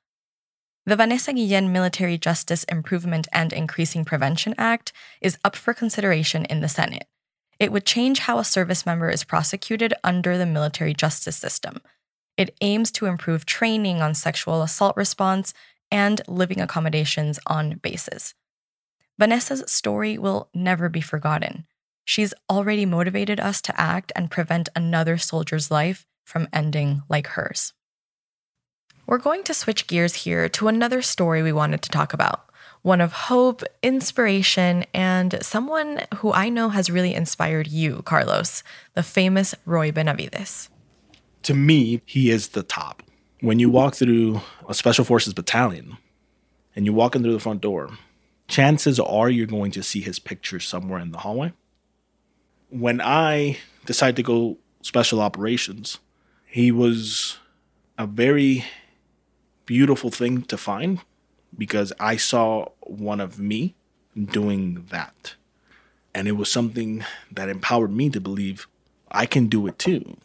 The 0.88 0.94
Vanessa 0.94 1.32
Guillen 1.32 1.72
Military 1.72 2.16
Justice 2.16 2.62
Improvement 2.62 3.26
and 3.32 3.52
Increasing 3.52 4.04
Prevention 4.04 4.54
Act 4.56 4.92
is 5.20 5.36
up 5.44 5.56
for 5.56 5.74
consideration 5.74 6.44
in 6.44 6.60
the 6.60 6.68
Senate. 6.68 7.08
It 7.58 7.72
would 7.72 7.84
change 7.84 8.20
how 8.20 8.38
a 8.38 8.44
service 8.44 8.86
member 8.86 9.10
is 9.10 9.24
prosecuted 9.24 9.94
under 10.04 10.38
the 10.38 10.46
military 10.46 10.94
justice 10.94 11.36
system. 11.36 11.80
It 12.36 12.56
aims 12.60 12.92
to 12.92 13.06
improve 13.06 13.44
training 13.44 14.00
on 14.00 14.14
sexual 14.14 14.62
assault 14.62 14.96
response 14.96 15.52
and 15.90 16.20
living 16.28 16.60
accommodations 16.60 17.40
on 17.48 17.80
bases. 17.82 18.34
Vanessa's 19.18 19.64
story 19.68 20.16
will 20.16 20.50
never 20.54 20.88
be 20.88 21.00
forgotten. 21.00 21.66
She's 22.04 22.32
already 22.48 22.86
motivated 22.86 23.40
us 23.40 23.60
to 23.62 23.80
act 23.80 24.12
and 24.14 24.30
prevent 24.30 24.68
another 24.76 25.18
soldier's 25.18 25.68
life 25.68 26.06
from 26.24 26.46
ending 26.52 27.02
like 27.08 27.26
hers. 27.26 27.72
We're 29.06 29.18
going 29.18 29.44
to 29.44 29.54
switch 29.54 29.86
gears 29.86 30.14
here 30.14 30.48
to 30.48 30.66
another 30.66 31.00
story 31.00 31.40
we 31.40 31.52
wanted 31.52 31.80
to 31.82 31.90
talk 31.90 32.12
about 32.12 32.42
one 32.82 33.00
of 33.00 33.12
hope, 33.12 33.62
inspiration, 33.82 34.84
and 34.94 35.38
someone 35.42 36.02
who 36.16 36.32
I 36.32 36.48
know 36.48 36.68
has 36.68 36.90
really 36.90 37.14
inspired 37.14 37.66
you, 37.66 38.02
Carlos, 38.02 38.62
the 38.94 39.02
famous 39.02 39.54
Roy 39.64 39.90
Benavidez. 39.90 40.68
To 41.42 41.54
me, 41.54 42.00
he 42.04 42.30
is 42.30 42.48
the 42.48 42.62
top. 42.62 43.02
When 43.40 43.58
you 43.58 43.70
walk 43.70 43.96
through 43.96 44.40
a 44.68 44.74
special 44.74 45.04
forces 45.04 45.34
battalion 45.34 45.96
and 46.76 46.84
you 46.86 46.92
walk 46.92 47.16
in 47.16 47.22
through 47.22 47.32
the 47.32 47.40
front 47.40 47.60
door, 47.60 47.90
chances 48.46 49.00
are 49.00 49.30
you're 49.30 49.46
going 49.46 49.72
to 49.72 49.82
see 49.82 50.00
his 50.00 50.18
picture 50.20 50.60
somewhere 50.60 51.00
in 51.00 51.10
the 51.10 51.18
hallway. 51.18 51.52
When 52.70 53.00
I 53.00 53.58
decided 53.84 54.16
to 54.16 54.22
go 54.22 54.58
special 54.82 55.20
operations, 55.20 55.98
he 56.44 56.70
was 56.70 57.38
a 57.98 58.06
very 58.06 58.64
beautiful 59.66 60.10
thing 60.10 60.42
to 60.42 60.56
find 60.56 61.00
because 61.56 61.92
I 62.00 62.16
saw 62.16 62.68
one 62.80 63.20
of 63.20 63.38
me 63.38 63.74
doing 64.16 64.86
that. 64.90 65.34
And 66.14 66.26
it 66.26 66.32
was 66.32 66.50
something 66.50 67.04
that 67.30 67.48
empowered 67.48 67.92
me 67.92 68.08
to 68.10 68.20
believe 68.20 68.66
I 69.10 69.26
can 69.26 69.48
do 69.48 69.66
it 69.66 69.78
too. 69.78 70.16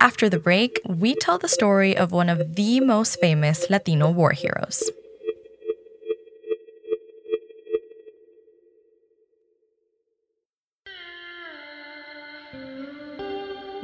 After 0.00 0.28
the 0.28 0.40
break, 0.40 0.80
we 0.84 1.14
tell 1.14 1.38
the 1.38 1.48
story 1.48 1.96
of 1.96 2.10
one 2.10 2.28
of 2.28 2.56
the 2.56 2.80
most 2.80 3.20
famous 3.20 3.70
Latino 3.70 4.10
war 4.10 4.32
heroes. 4.32 4.90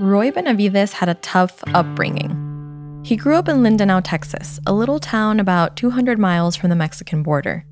Roy 0.01 0.31
Benavidez 0.31 0.93
had 0.93 1.09
a 1.09 1.15
tough 1.15 1.63
upbringing. 1.75 2.48
He 3.09 3.17
grew 3.17 3.37
up 3.37 3.49
in 3.49 3.63
Lindenau, 3.63 4.03
Texas, 4.05 4.61
a 4.67 4.75
little 4.75 5.01
town 5.01 5.41
about 5.41 5.79
200 5.79 6.19
miles 6.19 6.57
from 6.57 6.69
the 6.69 6.77
Mexican 6.77 7.23
border. 7.23 7.65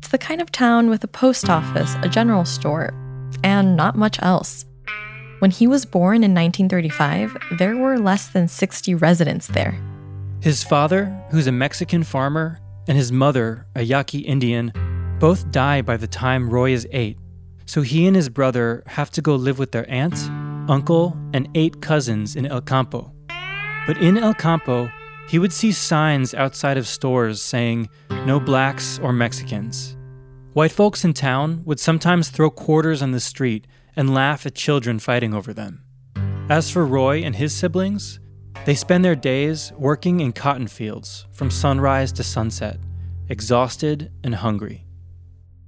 It's 0.00 0.08
the 0.08 0.18
kind 0.18 0.42
of 0.42 0.52
town 0.52 0.90
with 0.90 1.02
a 1.02 1.08
post 1.08 1.48
office, 1.48 1.96
a 2.02 2.08
general 2.10 2.44
store, 2.44 2.92
and 3.42 3.78
not 3.78 3.96
much 3.96 4.20
else. 4.20 4.66
When 5.38 5.50
he 5.50 5.66
was 5.66 5.86
born 5.86 6.16
in 6.16 6.34
1935, 6.34 7.34
there 7.56 7.78
were 7.78 7.98
less 7.98 8.28
than 8.28 8.46
60 8.46 8.94
residents 8.96 9.46
there. 9.46 9.74
His 10.42 10.62
father, 10.62 11.06
who's 11.30 11.46
a 11.46 11.52
Mexican 11.52 12.02
farmer, 12.02 12.60
and 12.86 12.98
his 12.98 13.10
mother, 13.10 13.66
a 13.74 13.80
Yaqui 13.80 14.18
Indian, 14.18 14.70
both 15.18 15.50
die 15.50 15.80
by 15.80 15.96
the 15.96 16.06
time 16.06 16.50
Roy 16.50 16.72
is 16.72 16.86
eight. 16.92 17.16
So 17.64 17.80
he 17.80 18.06
and 18.06 18.14
his 18.14 18.28
brother 18.28 18.82
have 18.86 19.10
to 19.12 19.22
go 19.22 19.34
live 19.34 19.58
with 19.58 19.72
their 19.72 19.90
aunt, 19.90 20.28
uncle, 20.68 21.16
and 21.32 21.48
eight 21.54 21.80
cousins 21.80 22.36
in 22.36 22.44
El 22.44 22.60
Campo. 22.60 23.13
But 23.86 23.98
in 23.98 24.16
El 24.16 24.34
Campo, 24.34 24.90
he 25.28 25.38
would 25.38 25.52
see 25.52 25.72
signs 25.72 26.34
outside 26.34 26.78
of 26.78 26.86
stores 26.86 27.42
saying, 27.42 27.88
no 28.26 28.40
blacks 28.40 28.98
or 28.98 29.12
Mexicans. 29.12 29.96
White 30.54 30.72
folks 30.72 31.04
in 31.04 31.12
town 31.12 31.62
would 31.64 31.80
sometimes 31.80 32.30
throw 32.30 32.48
quarters 32.50 33.02
on 33.02 33.10
the 33.12 33.20
street 33.20 33.66
and 33.96 34.14
laugh 34.14 34.46
at 34.46 34.54
children 34.54 34.98
fighting 34.98 35.34
over 35.34 35.52
them. 35.52 35.82
As 36.48 36.70
for 36.70 36.86
Roy 36.86 37.22
and 37.22 37.36
his 37.36 37.54
siblings, 37.54 38.20
they 38.64 38.74
spend 38.74 39.04
their 39.04 39.16
days 39.16 39.72
working 39.76 40.20
in 40.20 40.32
cotton 40.32 40.68
fields 40.68 41.26
from 41.32 41.50
sunrise 41.50 42.12
to 42.12 42.22
sunset, 42.22 42.78
exhausted 43.28 44.10
and 44.22 44.34
hungry. 44.34 44.86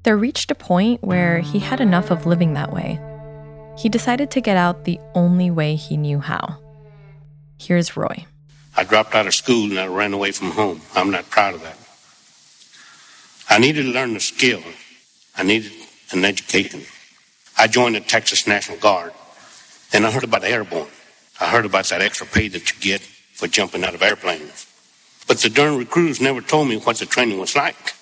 There 0.04 0.16
reached 0.16 0.50
a 0.50 0.54
point 0.54 1.02
where 1.02 1.40
he 1.40 1.58
had 1.58 1.80
enough 1.80 2.10
of 2.10 2.26
living 2.26 2.54
that 2.54 2.72
way. 2.72 3.00
He 3.76 3.88
decided 3.88 4.30
to 4.30 4.40
get 4.40 4.56
out 4.56 4.84
the 4.84 5.00
only 5.14 5.50
way 5.50 5.74
he 5.74 5.96
knew 5.96 6.20
how. 6.20 6.58
Here's 7.58 7.96
Roy. 7.96 8.26
I 8.76 8.84
dropped 8.84 9.14
out 9.14 9.26
of 9.26 9.34
school 9.34 9.70
and 9.70 9.78
I 9.78 9.86
ran 9.86 10.12
away 10.12 10.32
from 10.32 10.50
home. 10.50 10.82
I'm 10.94 11.10
not 11.10 11.30
proud 11.30 11.54
of 11.54 11.62
that. 11.62 11.78
I 13.48 13.58
needed 13.58 13.84
to 13.84 13.88
learn 13.88 14.14
the 14.14 14.20
skill. 14.20 14.62
I 15.36 15.42
needed 15.42 15.72
an 16.12 16.24
education. 16.24 16.82
I 17.56 17.68
joined 17.68 17.94
the 17.94 18.00
Texas 18.00 18.46
National 18.46 18.78
Guard. 18.78 19.12
Then 19.92 20.04
I 20.04 20.10
heard 20.10 20.24
about 20.24 20.44
airborne. 20.44 20.88
I 21.40 21.46
heard 21.46 21.64
about 21.64 21.86
that 21.86 22.02
extra 22.02 22.26
pay 22.26 22.48
that 22.48 22.70
you 22.70 22.80
get 22.80 23.00
for 23.00 23.46
jumping 23.46 23.84
out 23.84 23.94
of 23.94 24.02
airplanes. 24.02 24.66
But 25.26 25.38
the 25.38 25.48
darn 25.48 25.78
recruiters 25.78 26.20
never 26.20 26.40
told 26.40 26.68
me 26.68 26.76
what 26.76 26.96
the 26.96 27.06
training 27.06 27.38
was 27.38 27.56
like. 27.56 27.94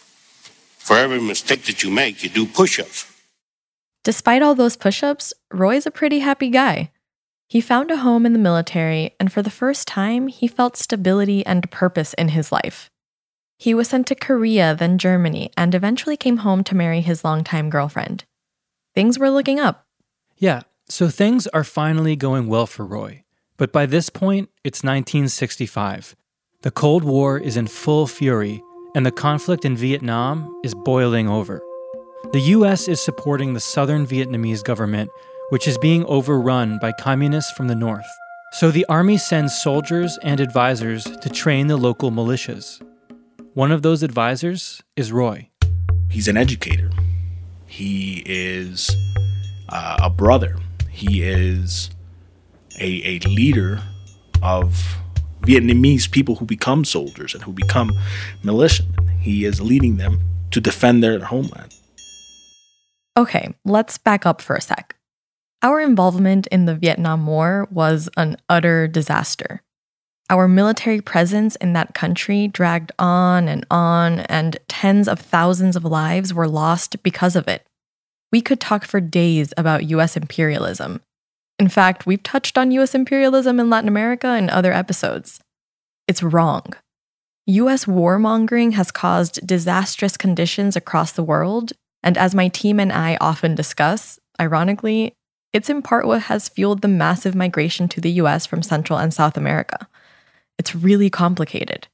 For 0.78 0.96
every 0.96 1.20
mistake 1.20 1.64
that 1.64 1.82
you 1.82 1.90
make, 1.90 2.22
you 2.22 2.28
do 2.28 2.46
push 2.46 2.78
ups. 2.78 3.10
Despite 4.02 4.42
all 4.42 4.54
those 4.54 4.76
push 4.76 5.02
ups, 5.02 5.32
Roy's 5.50 5.86
a 5.86 5.90
pretty 5.90 6.18
happy 6.18 6.50
guy. 6.50 6.90
He 7.46 7.60
found 7.60 7.90
a 7.90 7.98
home 7.98 8.24
in 8.26 8.32
the 8.32 8.38
military, 8.38 9.14
and 9.20 9.32
for 9.32 9.42
the 9.42 9.50
first 9.50 9.86
time, 9.86 10.28
he 10.28 10.48
felt 10.48 10.76
stability 10.76 11.44
and 11.44 11.70
purpose 11.70 12.14
in 12.14 12.28
his 12.28 12.50
life. 12.50 12.90
He 13.58 13.74
was 13.74 13.88
sent 13.88 14.06
to 14.08 14.14
Korea, 14.14 14.74
then 14.74 14.98
Germany, 14.98 15.50
and 15.56 15.74
eventually 15.74 16.16
came 16.16 16.38
home 16.38 16.64
to 16.64 16.74
marry 16.74 17.00
his 17.00 17.24
longtime 17.24 17.70
girlfriend. 17.70 18.24
Things 18.94 19.18
were 19.18 19.30
looking 19.30 19.60
up. 19.60 19.86
Yeah, 20.36 20.62
so 20.88 21.08
things 21.08 21.46
are 21.48 21.64
finally 21.64 22.16
going 22.16 22.46
well 22.46 22.66
for 22.66 22.84
Roy. 22.84 23.24
But 23.56 23.72
by 23.72 23.86
this 23.86 24.10
point, 24.10 24.50
it's 24.64 24.82
1965. 24.82 26.16
The 26.62 26.70
Cold 26.70 27.04
War 27.04 27.38
is 27.38 27.56
in 27.56 27.66
full 27.66 28.06
fury, 28.06 28.62
and 28.94 29.04
the 29.04 29.12
conflict 29.12 29.64
in 29.64 29.76
Vietnam 29.76 30.60
is 30.64 30.74
boiling 30.74 31.28
over. 31.28 31.62
The 32.32 32.40
US 32.40 32.88
is 32.88 33.00
supporting 33.00 33.54
the 33.54 33.60
southern 33.60 34.06
Vietnamese 34.06 34.64
government 34.64 35.10
which 35.50 35.68
is 35.68 35.78
being 35.78 36.04
overrun 36.06 36.78
by 36.78 36.92
communists 36.92 37.52
from 37.52 37.68
the 37.68 37.74
north. 37.74 38.06
So 38.52 38.70
the 38.70 38.86
army 38.86 39.18
sends 39.18 39.60
soldiers 39.60 40.18
and 40.22 40.40
advisors 40.40 41.04
to 41.04 41.28
train 41.28 41.66
the 41.66 41.76
local 41.76 42.10
militias. 42.10 42.80
One 43.54 43.72
of 43.72 43.82
those 43.82 44.02
advisors 44.02 44.82
is 44.96 45.12
Roy. 45.12 45.48
He's 46.08 46.28
an 46.28 46.36
educator. 46.36 46.90
He 47.66 48.22
is 48.24 48.90
uh, 49.68 49.96
a 50.02 50.10
brother. 50.10 50.56
He 50.88 51.22
is 51.22 51.90
a, 52.80 53.02
a 53.04 53.18
leader 53.28 53.80
of 54.42 54.98
Vietnamese 55.42 56.10
people 56.10 56.36
who 56.36 56.46
become 56.46 56.84
soldiers 56.84 57.34
and 57.34 57.42
who 57.42 57.52
become 57.52 57.90
militiamen. 58.42 59.08
He 59.18 59.44
is 59.44 59.60
leading 59.60 59.96
them 59.96 60.20
to 60.52 60.60
defend 60.60 61.02
their 61.02 61.18
homeland. 61.18 61.74
Okay, 63.16 63.54
let's 63.64 63.98
back 63.98 64.26
up 64.26 64.40
for 64.40 64.56
a 64.56 64.60
sec. 64.60 64.93
Our 65.64 65.80
involvement 65.80 66.46
in 66.48 66.66
the 66.66 66.74
Vietnam 66.74 67.26
War 67.26 67.66
was 67.70 68.10
an 68.18 68.36
utter 68.50 68.86
disaster. 68.86 69.62
Our 70.28 70.46
military 70.46 71.00
presence 71.00 71.56
in 71.56 71.72
that 71.72 71.94
country 71.94 72.48
dragged 72.48 72.92
on 72.98 73.48
and 73.48 73.64
on, 73.70 74.20
and 74.20 74.58
tens 74.68 75.08
of 75.08 75.18
thousands 75.18 75.74
of 75.74 75.82
lives 75.82 76.34
were 76.34 76.46
lost 76.46 77.02
because 77.02 77.34
of 77.34 77.48
it. 77.48 77.64
We 78.30 78.42
could 78.42 78.60
talk 78.60 78.84
for 78.84 79.00
days 79.00 79.54
about 79.56 79.88
US 79.88 80.18
imperialism. 80.18 81.00
In 81.58 81.70
fact, 81.70 82.04
we've 82.04 82.22
touched 82.22 82.58
on 82.58 82.70
US 82.72 82.94
imperialism 82.94 83.58
in 83.58 83.70
Latin 83.70 83.88
America 83.88 84.36
in 84.36 84.50
other 84.50 84.72
episodes. 84.74 85.40
It's 86.06 86.22
wrong. 86.22 86.74
US 87.46 87.86
warmongering 87.86 88.74
has 88.74 88.90
caused 88.90 89.46
disastrous 89.46 90.18
conditions 90.18 90.76
across 90.76 91.12
the 91.12 91.24
world, 91.24 91.72
and 92.02 92.18
as 92.18 92.34
my 92.34 92.48
team 92.48 92.78
and 92.78 92.92
I 92.92 93.16
often 93.18 93.54
discuss, 93.54 94.18
ironically, 94.38 95.14
it's 95.54 95.70
in 95.70 95.80
part 95.80 96.06
what 96.06 96.22
has 96.22 96.48
fueled 96.48 96.82
the 96.82 96.88
massive 96.88 97.34
migration 97.34 97.88
to 97.88 98.00
the 98.00 98.10
US 98.22 98.44
from 98.44 98.62
Central 98.62 98.98
and 98.98 99.14
South 99.14 99.36
America. 99.36 99.88
It's 100.58 100.74
really 100.74 101.08
complicated. 101.08 101.86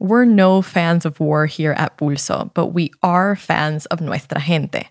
We're 0.00 0.24
no 0.24 0.60
fans 0.60 1.06
of 1.06 1.20
war 1.20 1.46
here 1.46 1.72
at 1.72 1.96
Pulso, 1.96 2.52
but 2.52 2.68
we 2.68 2.90
are 3.02 3.36
fans 3.36 3.86
of 3.86 4.00
Nuestra 4.00 4.40
Gente, 4.40 4.88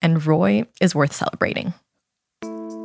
and 0.00 0.24
Roy 0.24 0.64
is 0.80 0.94
worth 0.94 1.12
celebrating. 1.12 1.74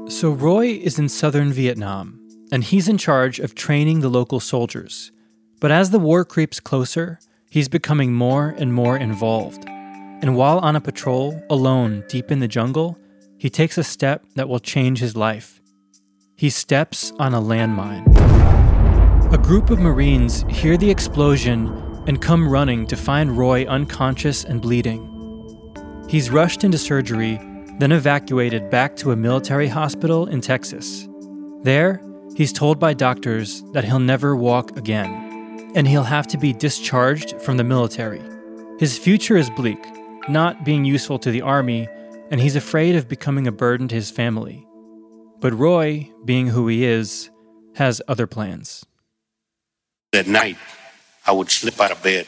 So, 0.09 0.31
Roy 0.31 0.79
is 0.81 0.97
in 0.97 1.07
southern 1.07 1.53
Vietnam, 1.53 2.19
and 2.51 2.63
he's 2.63 2.87
in 2.89 2.97
charge 2.97 3.39
of 3.39 3.53
training 3.53 3.99
the 3.99 4.09
local 4.09 4.39
soldiers. 4.39 5.11
But 5.61 5.71
as 5.71 5.91
the 5.91 5.99
war 5.99 6.25
creeps 6.25 6.59
closer, 6.59 7.19
he's 7.49 7.69
becoming 7.69 8.13
more 8.13 8.55
and 8.57 8.73
more 8.73 8.97
involved. 8.97 9.63
And 9.67 10.35
while 10.35 10.57
on 10.59 10.75
a 10.75 10.81
patrol, 10.81 11.41
alone 11.49 12.03
deep 12.09 12.31
in 12.31 12.39
the 12.39 12.47
jungle, 12.47 12.97
he 13.39 13.49
takes 13.49 13.77
a 13.77 13.83
step 13.83 14.23
that 14.35 14.47
will 14.47 14.59
change 14.59 14.99
his 14.99 15.15
life. 15.15 15.59
He 16.35 16.51
steps 16.51 17.11
on 17.17 17.33
a 17.33 17.41
landmine. 17.41 18.05
A 19.33 19.37
group 19.37 19.71
of 19.71 19.79
Marines 19.79 20.45
hear 20.49 20.77
the 20.77 20.91
explosion 20.91 22.03
and 22.07 22.21
come 22.21 22.47
running 22.47 22.85
to 22.87 22.95
find 22.95 23.37
Roy 23.37 23.65
unconscious 23.65 24.43
and 24.43 24.61
bleeding. 24.61 25.05
He's 26.07 26.29
rushed 26.29 26.63
into 26.63 26.77
surgery 26.77 27.39
then 27.79 27.93
evacuated 27.93 28.69
back 28.69 28.97
to 28.97 29.11
a 29.11 29.15
military 29.15 29.69
hospital 29.69 30.27
in 30.27 30.41
Texas. 30.41 31.07
There, 31.63 32.01
he's 32.35 32.51
told 32.51 32.77
by 32.77 32.93
doctors 32.93 33.63
that 33.71 33.85
he'll 33.85 33.99
never 33.99 34.35
walk 34.35 34.77
again, 34.77 35.71
and 35.75 35.87
he'll 35.87 36.03
have 36.03 36.27
to 36.27 36.37
be 36.37 36.51
discharged 36.51 37.41
from 37.41 37.55
the 37.55 37.63
military. 37.63 38.21
His 38.79 38.97
future 38.97 39.37
is 39.37 39.49
bleak, 39.51 39.79
not 40.27 40.65
being 40.65 40.83
useful 40.83 41.19
to 41.19 41.31
the 41.31 41.41
army, 41.41 41.87
and 42.29 42.39
he's 42.39 42.55
afraid 42.55 42.95
of 42.95 43.07
becoming 43.07 43.47
a 43.47 43.51
burden 43.51 43.87
to 43.87 43.95
his 43.95 44.11
family. 44.11 44.65
But 45.39 45.53
Roy, 45.53 46.11
being 46.25 46.47
who 46.47 46.67
he 46.67 46.85
is, 46.85 47.29
has 47.75 48.01
other 48.07 48.27
plans. 48.27 48.85
At 50.13 50.27
night, 50.27 50.57
I 51.25 51.31
would 51.31 51.49
slip 51.49 51.79
out 51.79 51.91
of 51.91 52.03
bed 52.03 52.27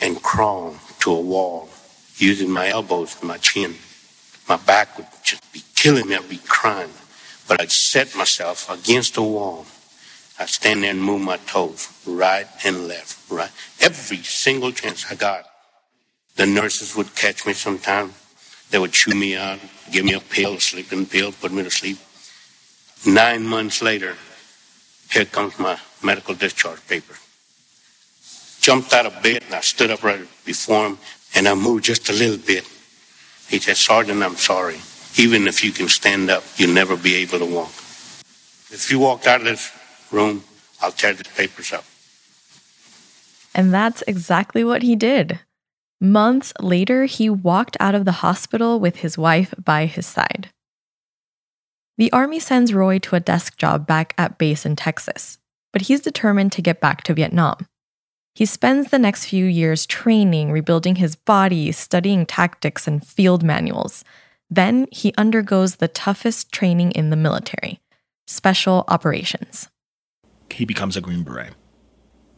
and 0.00 0.22
crawl 0.22 0.76
to 1.00 1.12
a 1.12 1.20
wall 1.20 1.68
using 2.16 2.50
my 2.50 2.68
elbows 2.68 3.16
and 3.20 3.28
my 3.28 3.38
chin. 3.38 3.74
My 4.48 4.56
back 4.56 4.96
would 4.96 5.06
just 5.22 5.52
be 5.52 5.62
killing 5.74 6.08
me. 6.08 6.14
I'd 6.14 6.28
be 6.28 6.40
crying. 6.46 6.90
But 7.48 7.60
I'd 7.60 7.72
set 7.72 8.14
myself 8.16 8.70
against 8.70 9.16
a 9.16 9.22
wall. 9.22 9.66
I'd 10.38 10.48
stand 10.48 10.82
there 10.82 10.90
and 10.90 11.02
move 11.02 11.20
my 11.20 11.36
toes, 11.38 11.88
right 12.06 12.46
and 12.64 12.88
left, 12.88 13.30
right. 13.30 13.50
Every 13.80 14.18
single 14.18 14.72
chance 14.72 15.10
I 15.10 15.14
got. 15.14 15.44
The 16.36 16.46
nurses 16.46 16.96
would 16.96 17.14
catch 17.14 17.46
me 17.46 17.52
sometime. 17.52 18.14
They 18.70 18.78
would 18.78 18.92
chew 18.92 19.14
me 19.14 19.36
out, 19.36 19.60
give 19.92 20.04
me 20.04 20.14
a 20.14 20.20
pill, 20.20 20.58
sleeping 20.58 21.06
pill, 21.06 21.32
put 21.32 21.52
me 21.52 21.62
to 21.62 21.70
sleep. 21.70 21.98
Nine 23.06 23.46
months 23.46 23.82
later, 23.82 24.16
here 25.10 25.24
comes 25.24 25.58
my 25.58 25.78
medical 26.02 26.34
discharge 26.34 26.86
paper. 26.88 27.14
Jumped 28.60 28.92
out 28.92 29.06
of 29.06 29.22
bed 29.22 29.42
and 29.44 29.54
I 29.54 29.60
stood 29.60 29.90
up 29.90 30.02
right 30.02 30.20
before 30.44 30.86
him 30.86 30.98
and 31.34 31.46
I 31.46 31.54
moved 31.54 31.84
just 31.84 32.08
a 32.08 32.12
little 32.12 32.38
bit. 32.38 32.66
He 33.48 33.58
said, 33.58 33.76
Sergeant, 33.76 34.22
I'm 34.22 34.36
sorry. 34.36 34.80
Even 35.16 35.46
if 35.46 35.62
you 35.62 35.70
can 35.70 35.88
stand 35.88 36.30
up, 36.30 36.42
you'll 36.56 36.74
never 36.74 36.96
be 36.96 37.14
able 37.16 37.38
to 37.38 37.44
walk. 37.44 37.70
If 38.70 38.88
you 38.90 38.98
walked 38.98 39.26
out 39.26 39.40
of 39.40 39.46
this 39.46 39.70
room, 40.10 40.42
I'll 40.80 40.92
tear 40.92 41.12
the 41.12 41.24
papers 41.24 41.72
up. 41.72 41.84
And 43.54 43.72
that's 43.72 44.02
exactly 44.08 44.64
what 44.64 44.82
he 44.82 44.96
did. 44.96 45.38
Months 46.04 46.52
later, 46.60 47.06
he 47.06 47.30
walked 47.30 47.78
out 47.80 47.94
of 47.94 48.04
the 48.04 48.20
hospital 48.20 48.78
with 48.78 48.96
his 48.96 49.16
wife 49.16 49.54
by 49.56 49.86
his 49.86 50.06
side. 50.06 50.50
The 51.96 52.12
Army 52.12 52.38
sends 52.38 52.74
Roy 52.74 52.98
to 52.98 53.16
a 53.16 53.20
desk 53.20 53.56
job 53.56 53.86
back 53.86 54.12
at 54.18 54.36
base 54.36 54.66
in 54.66 54.76
Texas, 54.76 55.38
but 55.72 55.82
he's 55.82 56.02
determined 56.02 56.52
to 56.52 56.62
get 56.62 56.78
back 56.78 57.04
to 57.04 57.14
Vietnam. 57.14 57.66
He 58.34 58.44
spends 58.44 58.90
the 58.90 58.98
next 58.98 59.24
few 59.24 59.46
years 59.46 59.86
training, 59.86 60.52
rebuilding 60.52 60.96
his 60.96 61.16
body, 61.16 61.72
studying 61.72 62.26
tactics 62.26 62.86
and 62.86 63.06
field 63.06 63.42
manuals. 63.42 64.04
Then 64.50 64.86
he 64.92 65.14
undergoes 65.16 65.76
the 65.76 65.88
toughest 65.88 66.52
training 66.52 66.92
in 66.92 67.08
the 67.08 67.16
military 67.16 67.80
special 68.26 68.84
operations. 68.88 69.68
He 70.50 70.66
becomes 70.66 70.98
a 70.98 71.00
Green 71.00 71.22
Beret. 71.22 71.54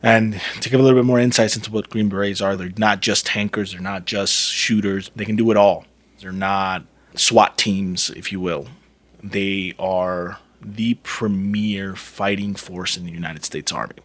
And 0.02 0.40
to 0.60 0.68
give 0.68 0.78
a 0.78 0.82
little 0.82 0.98
bit 0.98 1.06
more 1.06 1.18
insights 1.18 1.56
into 1.56 1.72
what 1.72 1.90
Green 1.90 2.08
Berets 2.08 2.40
are, 2.40 2.56
they're 2.56 2.70
not 2.76 3.00
just 3.00 3.26
tankers, 3.26 3.72
they're 3.72 3.80
not 3.80 4.04
just 4.04 4.32
shooters, 4.32 5.10
they 5.16 5.24
can 5.24 5.36
do 5.36 5.50
it 5.50 5.56
all. 5.56 5.84
They're 6.20 6.32
not 6.32 6.84
SWAT 7.14 7.58
teams, 7.58 8.10
if 8.10 8.30
you 8.30 8.40
will. 8.40 8.68
They 9.22 9.74
are 9.78 10.38
the 10.60 10.94
premier 11.02 11.96
fighting 11.96 12.54
force 12.54 12.96
in 12.96 13.04
the 13.04 13.12
United 13.12 13.44
States 13.44 13.72
Army. 13.72 13.96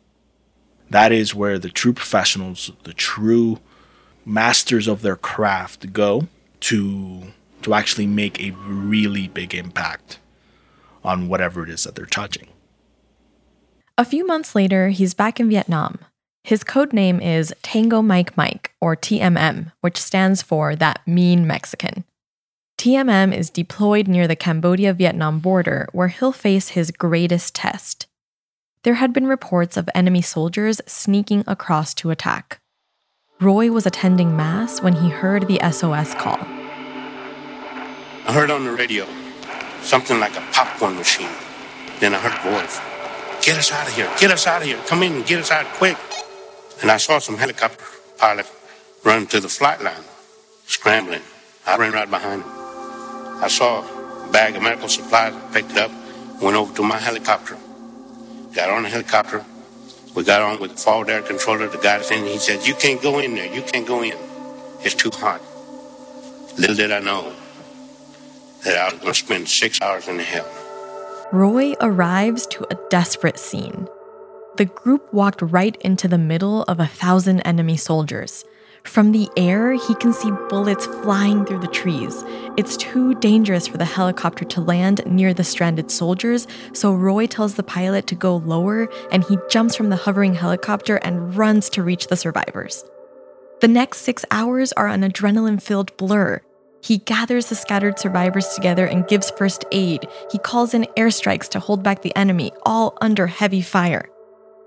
That 0.90 1.12
is 1.12 1.36
where 1.36 1.58
the 1.58 1.70
true 1.70 1.94
professionals, 1.94 2.72
the 2.84 2.94
true 2.94 3.60
masters 4.26 4.88
of 4.88 5.02
their 5.02 5.16
craft 5.16 5.94
go 5.94 6.28
to 6.62 7.24
to 7.62 7.74
actually 7.74 8.08
make 8.08 8.42
a 8.42 8.52
really 8.52 9.28
big 9.28 9.54
impact 9.54 10.20
on 11.04 11.28
whatever 11.28 11.64
it 11.64 11.70
is 11.70 11.84
that 11.84 11.96
they're 11.96 12.06
touching. 12.06 12.48
A 13.98 14.06
few 14.06 14.26
months 14.26 14.56
later, 14.56 14.90
he's 14.90 15.14
back 15.14 15.40
in 15.40 15.50
Vietnam. 15.50 16.00
His 16.44 16.64
code 16.64 16.94
name 16.94 17.20
is 17.20 17.54
Tango 17.62 18.02
Mike 18.02 18.36
Mike, 18.36 18.74
or 18.82 18.96
TMM, 18.96 19.72
which 19.82 20.02
stands 20.02 20.42
for 20.42 20.76
That 20.76 21.06
Mean 21.08 21.46
Mexican. 21.46 22.04
TMM 22.78 23.36
is 23.36 23.50
deployed 23.52 24.08
near 24.08 24.28
the 24.28 24.36
Cambodia 24.36 24.94
Vietnam 24.94 25.40
border, 25.40 25.88
where 25.92 26.08
he'll 26.08 26.32
face 26.32 26.70
his 26.70 26.90
greatest 26.90 27.54
test 27.54 28.08
there 28.84 28.96
had 28.96 29.14
been 29.14 29.28
reports 29.28 29.78
of 29.78 29.88
enemy 29.94 30.22
soldiers 30.22 30.82
sneaking 30.88 31.44
across 31.46 31.94
to 31.94 32.10
attack. 32.10 32.60
Roy 33.40 33.72
was 33.72 33.86
attending 33.86 34.36
Mass 34.36 34.82
when 34.82 34.94
he 34.94 35.10
heard 35.10 35.48
the 35.48 35.60
SOS 35.72 36.16
call. 36.16 36.40
I 38.24 38.34
heard 38.34 38.50
on 38.50 38.66
the 38.66 38.72
radio 38.72 39.06
something 39.82 40.20
like 40.20 40.36
a 40.36 40.42
popcorn 40.52 40.96
machine. 40.96 41.30
Then 42.00 42.16
I 42.16 42.20
heard 42.20 42.34
a 42.34 42.60
voice 42.60 42.80
Get 43.42 43.58
us 43.58 43.72
out 43.72 43.88
of 43.88 43.96
here! 43.96 44.10
Get 44.20 44.32
us 44.32 44.48
out 44.48 44.62
of 44.62 44.68
here! 44.68 44.80
Come 44.88 45.04
in 45.04 45.14
and 45.14 45.26
get 45.26 45.40
us 45.40 45.52
out 45.52 45.66
quick! 45.76 45.98
And 46.82 46.92
I 46.92 46.98
saw 46.98 47.20
some 47.20 47.38
helicopter 47.38 47.84
pilots 48.18 48.52
run 49.04 49.26
to 49.28 49.40
the 49.40 49.50
flight 49.50 49.82
line, 49.82 50.04
scrambling. 50.68 51.22
I 51.66 51.78
ran 51.78 51.92
right 51.92 52.10
behind 52.10 52.42
them. 52.44 52.52
I 53.44 53.48
saw 53.48 53.82
a 53.82 54.32
bag 54.32 54.56
of 54.56 54.62
medical 54.62 54.88
supplies, 54.88 55.34
picked 55.54 55.72
it 55.72 55.78
up, 55.78 55.92
went 56.42 56.56
over 56.56 56.74
to 56.76 56.84
my 56.84 56.98
helicopter 56.98 57.58
got 58.54 58.70
on 58.70 58.84
the 58.84 58.90
helicopter. 58.90 59.44
We 60.16 60.24
got 60.24 60.42
on 60.42 60.60
with 60.60 60.72
the 60.72 60.78
forward 60.78 61.10
air 61.10 61.22
controller, 61.22 61.68
the 61.68 61.78
guy 61.78 61.98
that's 61.98 62.12
in, 62.12 62.26
he 62.26 62.38
said, 62.38 62.66
You 62.66 62.76
can't 62.76 63.02
go 63.02 63.20
in 63.20 63.36
there. 63.36 63.54
You 63.54 63.62
can't 63.62 63.88
go 63.88 64.04
in. 64.04 64.18
It's 64.82 64.96
too 64.96 65.12
hot. 65.12 65.42
Little 66.58 66.76
did 66.76 66.92
I 66.92 67.00
know 67.00 67.34
that 68.64 68.78
I 68.78 68.92
was 68.92 69.00
going 69.00 69.14
to 69.14 69.20
spend 69.20 69.48
six 69.48 69.82
hours 69.82 70.08
in 70.08 70.18
the 70.18 70.24
hell. 70.24 70.61
Roy 71.32 71.76
arrives 71.80 72.46
to 72.48 72.66
a 72.70 72.78
desperate 72.90 73.40
scene. 73.40 73.88
The 74.58 74.66
group 74.66 75.14
walked 75.14 75.42
right 75.42 75.78
into 75.78 76.10
the 76.10 76.18
middle 76.18 76.64
of 76.64 76.82
a 76.82 76.86
thousand 76.86 77.40
enemy 77.42 77.78
soldiers. 77.78 78.44
From 78.84 79.14
the 79.14 79.30
air, 79.38 79.72
he 79.72 79.96
can 79.96 80.12
see 80.12 80.30
bullets 80.50 80.88
flying 80.88 81.46
through 81.46 81.60
the 81.60 81.68
trees. 81.68 82.22
It's 82.58 82.76
too 82.76 83.16
dangerous 83.16 83.66
for 83.66 83.78
the 83.78 83.86
helicopter 83.86 84.44
to 84.44 84.60
land 84.60 85.06
near 85.06 85.34
the 85.34 85.46
stranded 85.46 85.90
soldiers, 85.90 86.48
so 86.74 86.94
Roy 86.94 87.28
tells 87.28 87.56
the 87.56 87.64
pilot 87.64 88.08
to 88.08 88.16
go 88.16 88.36
lower 88.36 88.90
and 89.10 89.24
he 89.24 89.38
jumps 89.50 89.78
from 89.78 89.90
the 89.90 89.96
hovering 89.96 90.34
helicopter 90.34 90.98
and 90.98 91.38
runs 91.38 91.70
to 91.70 91.84
reach 91.84 92.08
the 92.08 92.18
survivors. 92.18 92.84
The 93.62 93.70
next 93.70 94.00
six 94.00 94.26
hours 94.32 94.74
are 94.74 94.88
an 94.88 95.02
adrenaline 95.02 95.62
filled 95.62 95.96
blur. 95.96 96.42
He 96.84 96.98
gathers 97.00 97.48
the 97.48 97.56
scattered 97.56 98.00
survivors 98.00 98.48
together 98.50 98.86
and 98.86 99.08
gives 99.08 99.32
first 99.32 99.66
aid. 99.72 100.08
He 100.32 100.40
calls 100.40 100.74
in 100.74 100.88
airstrikes 100.98 101.48
to 101.50 101.60
hold 101.60 101.84
back 101.84 102.02
the 102.02 102.16
enemy, 102.16 102.52
all 102.64 102.98
under 103.02 103.28
heavy 103.28 103.62
fire. 103.62 104.10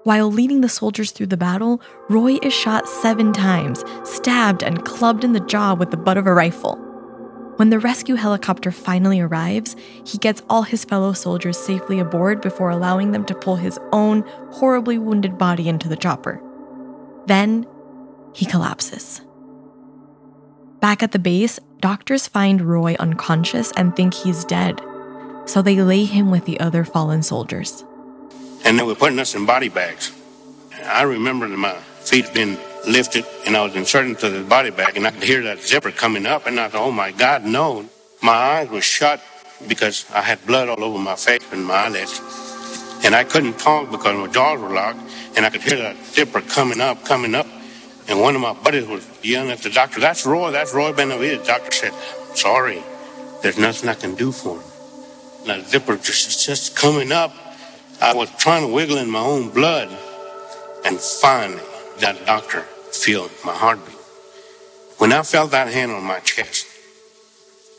While 0.04 0.30
leading 0.30 0.60
the 0.60 0.68
soldiers 0.68 1.12
through 1.12 1.26
the 1.26 1.36
battle, 1.36 1.80
Roy 2.10 2.38
is 2.42 2.52
shot 2.52 2.86
seven 2.86 3.32
times, 3.32 3.82
stabbed, 4.04 4.62
and 4.62 4.84
clubbed 4.84 5.24
in 5.24 5.32
the 5.32 5.40
jaw 5.40 5.74
with 5.74 5.90
the 5.90 5.96
butt 5.96 6.18
of 6.18 6.26
a 6.26 6.34
rifle. 6.34 6.76
When 7.56 7.70
the 7.70 7.78
rescue 7.78 8.16
helicopter 8.16 8.70
finally 8.70 9.20
arrives, 9.20 9.76
he 10.04 10.18
gets 10.18 10.42
all 10.50 10.62
his 10.62 10.84
fellow 10.84 11.12
soldiers 11.12 11.56
safely 11.56 12.00
aboard 12.00 12.40
before 12.40 12.70
allowing 12.70 13.12
them 13.12 13.24
to 13.26 13.34
pull 13.34 13.56
his 13.56 13.78
own 13.92 14.24
horribly 14.50 14.98
wounded 14.98 15.38
body 15.38 15.68
into 15.68 15.88
the 15.88 15.96
chopper. 15.96 16.42
Then, 17.26 17.66
he 18.34 18.44
collapses. 18.44 19.22
Back 20.84 21.02
at 21.02 21.12
the 21.12 21.18
base, 21.18 21.58
doctors 21.80 22.28
find 22.28 22.60
Roy 22.60 22.94
unconscious 23.00 23.72
and 23.72 23.96
think 23.96 24.12
he's 24.12 24.44
dead, 24.44 24.82
so 25.46 25.62
they 25.62 25.80
lay 25.80 26.04
him 26.04 26.30
with 26.30 26.44
the 26.44 26.60
other 26.60 26.84
fallen 26.84 27.22
soldiers 27.22 27.82
and 28.66 28.78
they 28.78 28.82
were 28.82 28.94
putting 28.94 29.18
us 29.18 29.34
in 29.34 29.46
body 29.46 29.70
bags. 29.70 30.12
I 30.84 31.04
remember 31.04 31.48
my 31.48 31.72
feet 32.04 32.30
been 32.34 32.58
lifted 32.86 33.24
and 33.46 33.56
I 33.56 33.64
was 33.64 33.74
inserted 33.74 34.10
into 34.10 34.28
the 34.28 34.44
body 34.44 34.68
bag 34.68 34.98
and 34.98 35.06
I 35.06 35.10
could 35.10 35.22
hear 35.22 35.42
that 35.44 35.62
zipper 35.62 35.90
coming 35.90 36.26
up 36.26 36.46
and 36.46 36.60
I 36.60 36.68
thought, 36.68 36.82
oh 36.82 36.92
my 36.92 37.12
God, 37.12 37.46
no. 37.46 37.88
My 38.22 38.34
eyes 38.34 38.68
were 38.68 38.82
shut 38.82 39.22
because 39.66 40.04
I 40.12 40.20
had 40.20 40.44
blood 40.46 40.68
all 40.68 40.84
over 40.84 40.98
my 40.98 41.16
face 41.16 41.50
and 41.50 41.64
my 41.64 41.86
eyelids. 41.86 42.20
And 43.06 43.14
I 43.14 43.24
couldn't 43.24 43.58
talk 43.58 43.90
because 43.90 44.18
my 44.18 44.30
jaws 44.30 44.60
were 44.60 44.68
locked 44.68 45.00
and 45.34 45.46
I 45.46 45.48
could 45.48 45.62
hear 45.62 45.78
that 45.78 45.96
zipper 46.04 46.42
coming 46.42 46.82
up, 46.82 47.06
coming 47.06 47.34
up. 47.34 47.46
And 48.08 48.20
one 48.20 48.34
of 48.34 48.40
my 48.40 48.52
buddies 48.52 48.86
was 48.86 49.06
yelling 49.22 49.50
at 49.50 49.60
the 49.60 49.70
doctor, 49.70 50.00
that's 50.00 50.26
Roy, 50.26 50.50
that's 50.50 50.74
Roy 50.74 50.92
Benavidez. 50.92 51.40
The 51.40 51.46
doctor 51.46 51.72
said, 51.72 51.92
sorry, 52.36 52.82
there's 53.42 53.58
nothing 53.58 53.88
I 53.88 53.94
can 53.94 54.14
do 54.14 54.30
for 54.30 54.56
him. 54.58 55.46
Now, 55.46 55.58
the 55.58 55.64
zipper 55.64 55.96
just, 55.96 56.44
just 56.44 56.76
coming 56.76 57.12
up. 57.12 57.32
I 58.00 58.14
was 58.14 58.30
trying 58.36 58.66
to 58.66 58.72
wiggle 58.72 58.98
in 58.98 59.10
my 59.10 59.20
own 59.20 59.50
blood. 59.50 59.88
And 60.84 60.98
finally, 60.98 61.62
that 62.00 62.26
doctor 62.26 62.60
felt 62.60 63.30
my 63.44 63.52
heartbeat. 63.52 63.96
When 64.98 65.12
I 65.12 65.22
felt 65.22 65.50
that 65.52 65.68
hand 65.68 65.92
on 65.92 66.02
my 66.04 66.20
chest, 66.20 66.66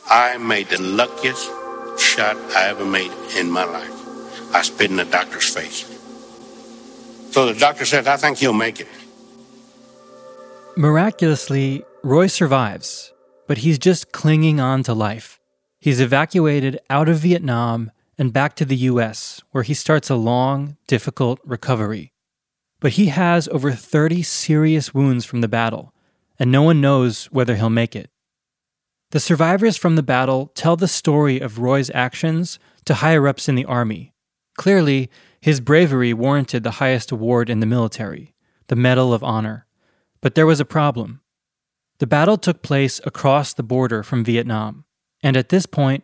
I 0.08 0.38
made 0.38 0.70
the 0.70 0.82
luckiest 0.82 1.50
shot 2.00 2.36
I 2.56 2.70
ever 2.70 2.86
made 2.86 3.12
in 3.38 3.50
my 3.50 3.64
life. 3.64 4.54
I 4.54 4.62
spit 4.62 4.92
in 4.92 4.98
the 4.98 5.06
doctor's 5.06 5.54
face. 5.54 5.92
So 7.32 7.52
the 7.52 7.60
doctor 7.60 7.86
said, 7.86 8.08
I 8.08 8.18
think 8.18 8.38
he'll 8.38 8.54
make 8.54 8.80
it. 8.80 8.88
Miraculously, 10.78 11.86
Roy 12.04 12.28
survives, 12.28 13.14
but 13.48 13.60
he's 13.60 13.80
just 13.80 14.12
clinging 14.12 14.60
on 14.60 14.84
to 14.84 14.94
life. 14.94 15.40
He's 15.80 16.02
evacuated 16.02 16.80
out 16.90 17.08
of 17.08 17.20
Vietnam 17.20 17.92
and 18.18 18.34
back 18.34 18.58
to 18.58 18.66
the 18.66 18.76
US, 18.92 19.42
where 19.52 19.64
he 19.64 19.74
starts 19.74 20.10
a 20.10 20.16
long, 20.16 20.76
difficult 20.86 21.40
recovery. 21.46 22.12
But 22.82 22.94
he 22.94 23.06
has 23.06 23.48
over 23.48 23.72
30 23.72 24.22
serious 24.24 24.94
wounds 24.94 25.24
from 25.24 25.40
the 25.40 25.48
battle, 25.48 25.94
and 26.38 26.52
no 26.52 26.62
one 26.62 26.82
knows 26.82 27.28
whether 27.28 27.56
he'll 27.56 27.70
make 27.70 27.96
it. 27.96 28.10
The 29.12 29.22
survivors 29.22 29.78
from 29.78 29.96
the 29.96 30.04
battle 30.04 30.52
tell 30.56 30.76
the 30.76 30.90
story 30.90 31.40
of 31.40 31.60
Roy's 31.60 31.90
actions 31.94 32.60
to 32.84 32.96
higher 32.96 33.30
ups 33.30 33.48
in 33.48 33.56
the 33.56 33.64
army. 33.64 34.14
Clearly, 34.58 35.10
his 35.40 35.62
bravery 35.62 36.14
warranted 36.14 36.64
the 36.64 36.72
highest 36.72 37.14
award 37.14 37.50
in 37.50 37.62
the 37.62 37.66
military, 37.66 38.34
the 38.68 38.76
Medal 38.76 39.14
of 39.14 39.24
Honor. 39.24 39.65
But 40.26 40.34
there 40.34 40.48
was 40.48 40.60
a 40.60 40.66
problem. 40.66 41.22
The 42.00 42.08
battle 42.08 42.40
took 42.40 42.64
place 42.64 43.00
across 43.06 43.54
the 43.54 43.62
border 43.62 44.02
from 44.02 44.24
Vietnam, 44.26 44.86
and 45.22 45.38
at 45.38 45.50
this 45.50 45.68
point, 45.68 46.04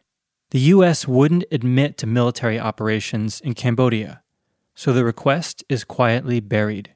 the 0.51 0.59
US 0.59 1.07
wouldn't 1.07 1.45
admit 1.51 1.97
to 1.97 2.05
military 2.05 2.59
operations 2.59 3.41
in 3.41 3.55
Cambodia, 3.55 4.21
so 4.75 4.93
the 4.93 5.03
request 5.03 5.63
is 5.69 5.83
quietly 5.83 6.39
buried. 6.39 6.93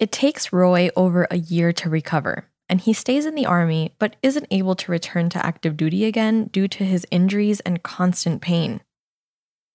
It 0.00 0.10
takes 0.10 0.52
Roy 0.52 0.90
over 0.96 1.28
a 1.30 1.38
year 1.38 1.72
to 1.74 1.88
recover, 1.88 2.46
and 2.68 2.80
he 2.80 2.92
stays 2.92 3.24
in 3.24 3.36
the 3.36 3.46
army 3.46 3.94
but 4.00 4.16
isn't 4.20 4.48
able 4.50 4.74
to 4.74 4.90
return 4.90 5.28
to 5.28 5.46
active 5.46 5.76
duty 5.76 6.06
again 6.06 6.46
due 6.46 6.66
to 6.66 6.84
his 6.84 7.06
injuries 7.12 7.60
and 7.60 7.84
constant 7.84 8.42
pain. 8.42 8.80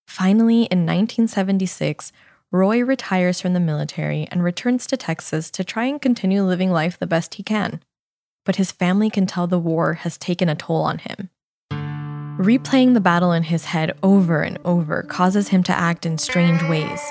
Finally, 0.05 0.63
in 0.63 0.79
1976, 0.79 2.11
Roy 2.55 2.85
retires 2.85 3.41
from 3.41 3.51
the 3.51 3.59
military 3.59 4.29
and 4.31 4.41
returns 4.41 4.87
to 4.87 4.95
Texas 4.95 5.51
to 5.51 5.61
try 5.65 5.87
and 5.87 6.01
continue 6.01 6.41
living 6.41 6.71
life 6.71 6.97
the 6.97 7.05
best 7.05 7.33
he 7.33 7.43
can. 7.43 7.81
But 8.45 8.55
his 8.55 8.71
family 8.71 9.09
can 9.09 9.25
tell 9.25 9.45
the 9.45 9.59
war 9.59 9.95
has 9.95 10.17
taken 10.17 10.47
a 10.47 10.55
toll 10.55 10.81
on 10.83 10.99
him. 10.99 11.29
Replaying 12.39 12.93
the 12.93 13.01
battle 13.01 13.33
in 13.33 13.43
his 13.43 13.65
head 13.65 13.97
over 14.01 14.41
and 14.41 14.57
over 14.63 15.03
causes 15.03 15.49
him 15.49 15.63
to 15.63 15.77
act 15.77 16.05
in 16.05 16.17
strange 16.17 16.63
ways. 16.63 17.01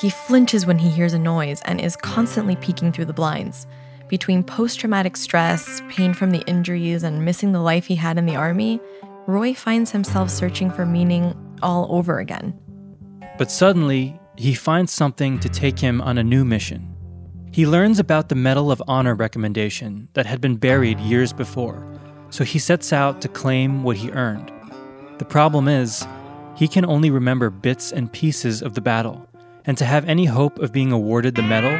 He 0.00 0.08
flinches 0.08 0.66
when 0.66 0.78
he 0.78 0.88
hears 0.88 1.14
a 1.14 1.18
noise 1.18 1.60
and 1.64 1.80
is 1.80 1.96
constantly 1.96 2.54
peeking 2.54 2.92
through 2.92 3.06
the 3.06 3.12
blinds. 3.12 3.66
Between 4.06 4.44
post 4.44 4.78
traumatic 4.78 5.16
stress, 5.16 5.82
pain 5.88 6.14
from 6.14 6.30
the 6.30 6.46
injuries, 6.46 7.02
and 7.02 7.24
missing 7.24 7.50
the 7.50 7.60
life 7.60 7.86
he 7.86 7.96
had 7.96 8.18
in 8.18 8.26
the 8.26 8.36
army, 8.36 8.78
Roy 9.26 9.52
finds 9.52 9.90
himself 9.90 10.30
searching 10.30 10.70
for 10.70 10.86
meaning 10.86 11.34
all 11.60 11.88
over 11.90 12.20
again. 12.20 12.56
But 13.36 13.50
suddenly, 13.50 14.20
he 14.36 14.54
finds 14.54 14.92
something 14.92 15.38
to 15.40 15.48
take 15.48 15.78
him 15.78 16.00
on 16.00 16.18
a 16.18 16.24
new 16.24 16.44
mission. 16.44 16.94
He 17.52 17.66
learns 17.66 17.98
about 17.98 18.28
the 18.28 18.34
Medal 18.34 18.70
of 18.70 18.82
Honor 18.86 19.14
recommendation 19.14 20.08
that 20.12 20.26
had 20.26 20.40
been 20.40 20.56
buried 20.56 21.00
years 21.00 21.32
before, 21.32 21.86
so 22.30 22.44
he 22.44 22.58
sets 22.58 22.92
out 22.92 23.20
to 23.22 23.28
claim 23.28 23.82
what 23.82 23.96
he 23.96 24.10
earned. 24.10 24.52
The 25.18 25.24
problem 25.24 25.68
is, 25.68 26.06
he 26.56 26.68
can 26.68 26.84
only 26.84 27.10
remember 27.10 27.48
bits 27.50 27.92
and 27.92 28.12
pieces 28.12 28.62
of 28.62 28.74
the 28.74 28.80
battle, 28.80 29.26
and 29.64 29.78
to 29.78 29.84
have 29.84 30.08
any 30.08 30.26
hope 30.26 30.58
of 30.58 30.72
being 30.72 30.92
awarded 30.92 31.34
the 31.34 31.42
medal, 31.42 31.78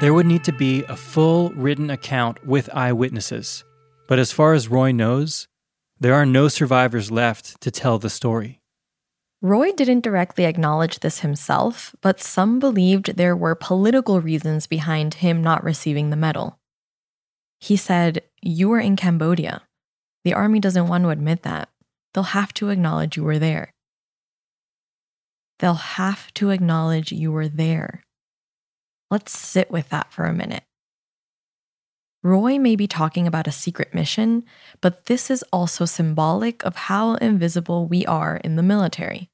there 0.00 0.14
would 0.14 0.26
need 0.26 0.44
to 0.44 0.52
be 0.52 0.82
a 0.84 0.96
full 0.96 1.50
written 1.50 1.90
account 1.90 2.44
with 2.44 2.68
eyewitnesses. 2.74 3.64
But 4.08 4.18
as 4.18 4.32
far 4.32 4.54
as 4.54 4.68
Roy 4.68 4.90
knows, 4.90 5.46
there 6.00 6.14
are 6.14 6.26
no 6.26 6.48
survivors 6.48 7.12
left 7.12 7.60
to 7.60 7.70
tell 7.70 7.98
the 7.98 8.10
story. 8.10 8.61
Roy 9.44 9.72
didn't 9.72 10.04
directly 10.04 10.44
acknowledge 10.44 11.00
this 11.00 11.18
himself, 11.18 11.96
but 12.00 12.20
some 12.20 12.60
believed 12.60 13.16
there 13.16 13.34
were 13.34 13.56
political 13.56 14.20
reasons 14.20 14.68
behind 14.68 15.14
him 15.14 15.42
not 15.42 15.64
receiving 15.64 16.10
the 16.10 16.16
medal. 16.16 16.60
He 17.58 17.76
said, 17.76 18.22
You 18.40 18.68
were 18.68 18.78
in 18.78 18.94
Cambodia. 18.94 19.62
The 20.22 20.32
army 20.32 20.60
doesn't 20.60 20.86
want 20.86 21.02
to 21.02 21.10
admit 21.10 21.42
that. 21.42 21.68
They'll 22.14 22.22
have 22.22 22.54
to 22.54 22.68
acknowledge 22.68 23.16
you 23.16 23.24
were 23.24 23.40
there. 23.40 23.72
They'll 25.58 25.74
have 25.74 26.32
to 26.34 26.50
acknowledge 26.50 27.10
you 27.10 27.32
were 27.32 27.48
there. 27.48 28.04
Let's 29.10 29.36
sit 29.36 29.72
with 29.72 29.88
that 29.88 30.12
for 30.12 30.24
a 30.24 30.32
minute. 30.32 30.62
Roy 32.22 32.60
may 32.60 32.76
be 32.76 32.86
talking 32.86 33.26
about 33.26 33.48
a 33.48 33.52
secret 33.52 33.92
mission, 33.92 34.44
but 34.80 35.06
this 35.06 35.32
is 35.32 35.44
also 35.52 35.84
symbolic 35.84 36.64
of 36.64 36.76
how 36.76 37.14
invisible 37.14 37.88
we 37.88 38.06
are 38.06 38.36
in 38.36 38.54
the 38.54 38.62
military. 38.62 39.31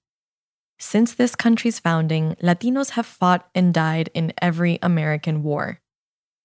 Since 0.78 1.14
this 1.14 1.34
country's 1.34 1.80
founding, 1.80 2.36
Latinos 2.42 2.90
have 2.90 3.06
fought 3.06 3.48
and 3.54 3.74
died 3.74 4.10
in 4.14 4.32
every 4.40 4.78
American 4.80 5.42
war. 5.42 5.80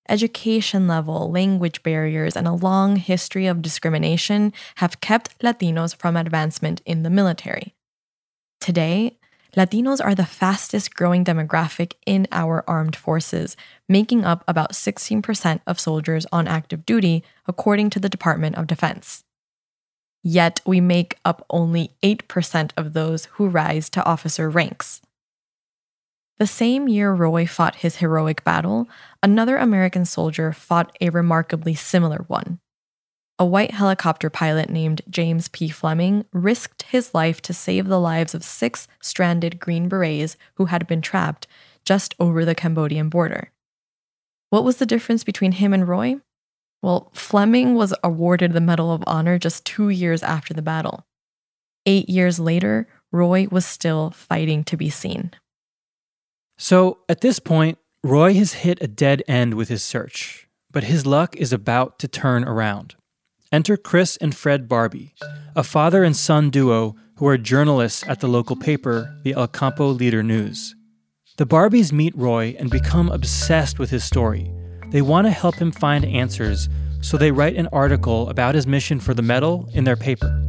Education 0.10 0.88
level, 0.88 1.32
language 1.32 1.84
barriers, 1.84 2.36
and 2.36 2.48
a 2.48 2.54
long 2.54 2.98
history 2.98 3.46
of 3.46 3.62
discrimination 3.62 4.52
have 4.76 5.00
kept 5.00 5.40
Latinos 5.40 5.96
from 5.96 6.18
advancement 6.18 6.82
in 6.86 7.04
the 7.04 7.10
military. 7.10 7.76
Today, 8.60 9.18
Latinos 9.56 10.04
are 10.04 10.16
the 10.16 10.26
fastest 10.26 10.96
growing 10.96 11.24
demographic 11.24 11.94
in 12.08 12.28
our 12.32 12.64
armed 12.68 12.96
forces, 12.96 13.56
making 13.88 14.26
up 14.26 14.44
about 14.48 14.74
16% 14.74 15.62
of 15.68 15.80
soldiers 15.80 16.26
on 16.32 16.48
active 16.48 16.86
duty, 16.86 17.24
according 17.48 17.92
to 17.92 18.00
the 18.00 18.10
Department 18.10 18.56
of 18.56 18.66
Defense. 18.66 19.24
Yet 20.24 20.62
we 20.66 20.80
make 20.80 21.18
up 21.26 21.46
only 21.50 21.92
8% 22.02 22.72
of 22.78 22.94
those 22.94 23.26
who 23.34 23.50
rise 23.50 23.90
to 23.92 24.06
officer 24.06 24.50
ranks. 24.50 25.02
The 26.40 26.48
same 26.48 26.88
year 26.88 27.14
Roy 27.14 27.46
fought 27.46 27.76
his 27.76 27.98
heroic 27.98 28.44
battle, 28.44 28.88
another 29.22 29.58
American 29.58 30.06
soldier 30.06 30.52
fought 30.52 30.96
a 31.00 31.10
remarkably 31.10 31.76
similar 31.76 32.26
one. 32.28 32.60
A 33.38 33.46
white 33.46 33.72
helicopter 33.72 34.30
pilot 34.30 34.70
named 34.70 35.02
James 35.10 35.48
P. 35.50 35.70
Fleming 35.70 36.26
risked 36.32 36.84
his 36.84 37.14
life 37.14 37.42
to 37.42 37.54
save 37.54 37.88
the 37.88 38.00
lives 38.00 38.34
of 38.34 38.44
six 38.44 38.88
stranded 39.02 39.60
Green 39.60 39.90
Berets 39.90 40.38
who 40.56 40.66
had 40.66 40.88
been 40.88 41.02
trapped 41.02 41.48
just 41.84 42.16
over 42.20 42.46
the 42.46 42.56
Cambodian 42.56 43.10
border. 43.10 43.52
What 44.50 44.64
was 44.64 44.78
the 44.78 44.86
difference 44.86 45.24
between 45.24 45.54
him 45.54 45.74
and 45.74 45.88
Roy? 45.88 46.18
Well, 46.84 47.10
Fleming 47.14 47.76
was 47.76 47.94
awarded 48.04 48.52
the 48.52 48.60
Medal 48.60 48.92
of 48.92 49.06
Honor 49.08 49.40
just 49.40 49.64
two 49.64 49.88
years 49.88 50.22
after 50.22 50.54
the 50.54 50.62
battle. 50.62 51.06
Eight 51.86 52.10
years 52.10 52.42
later, 52.42 52.90
Roy 53.10 53.48
was 53.50 53.66
still 53.66 54.12
fighting 54.12 54.66
to 54.66 54.76
be 54.76 54.90
seen. 54.90 55.32
So 56.58 57.00
at 57.08 57.22
this 57.22 57.40
point, 57.40 57.78
Roy 58.04 58.34
has 58.34 58.54
hit 58.54 58.82
a 58.82 58.88
dead 58.88 59.24
end 59.30 59.54
with 59.54 59.70
his 59.70 59.82
search, 59.82 60.50
but 60.72 60.84
his 60.84 61.06
luck 61.06 61.38
is 61.38 61.54
about 61.54 62.00
to 62.00 62.10
turn 62.10 62.44
around. 62.44 62.96
Enter 63.50 63.78
Chris 63.78 64.18
and 64.18 64.36
Fred 64.36 64.68
Barbee, 64.68 65.14
a 65.56 65.64
father 65.64 66.04
and 66.04 66.18
son 66.18 66.50
duo 66.50 66.98
who 67.16 67.28
are 67.28 67.38
journalists 67.38 68.04
at 68.08 68.20
the 68.20 68.28
local 68.28 68.58
paper, 68.58 69.22
the 69.24 69.34
El 69.34 69.48
Campo 69.48 69.88
Leader 69.88 70.22
News. 70.22 70.76
The 71.38 71.46
Barbees 71.46 71.94
meet 71.94 72.18
Roy 72.18 72.58
and 72.60 72.70
become 72.70 73.10
obsessed 73.10 73.80
with 73.80 73.90
his 73.90 74.04
story. 74.04 74.52
They 74.94 75.02
want 75.02 75.26
to 75.26 75.32
help 75.32 75.56
him 75.56 75.72
find 75.72 76.06
answers, 76.06 76.70
so 77.02 77.18
they 77.18 77.32
write 77.32 77.56
an 77.56 77.68
article 77.74 78.30
about 78.30 78.54
his 78.54 78.68
mission 78.68 79.00
for 79.00 79.16
the 79.16 79.24
medal 79.24 79.68
in 79.74 79.86
their 79.86 79.96
paper. 79.96 80.40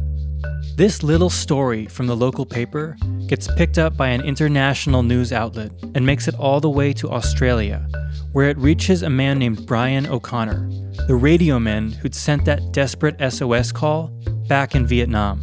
This 0.75 1.01
little 1.01 1.31
story 1.31 1.87
from 1.87 2.05
the 2.05 2.15
local 2.15 2.45
paper 2.45 2.95
gets 3.25 3.51
picked 3.55 3.79
up 3.79 3.97
by 3.97 4.09
an 4.09 4.21
international 4.21 5.01
news 5.01 5.33
outlet 5.33 5.71
and 5.95 6.05
makes 6.05 6.27
it 6.27 6.35
all 6.35 6.59
the 6.59 6.69
way 6.69 6.93
to 6.93 7.09
Australia, 7.09 7.87
where 8.33 8.47
it 8.47 8.57
reaches 8.59 9.01
a 9.01 9.09
man 9.09 9.39
named 9.39 9.65
Brian 9.65 10.05
O'Connor, 10.05 10.69
the 11.07 11.15
radio 11.15 11.57
man 11.57 11.91
who'd 11.91 12.13
sent 12.13 12.45
that 12.45 12.71
desperate 12.71 13.19
SOS 13.33 13.71
call 13.71 14.11
back 14.47 14.75
in 14.75 14.85
Vietnam. 14.85 15.41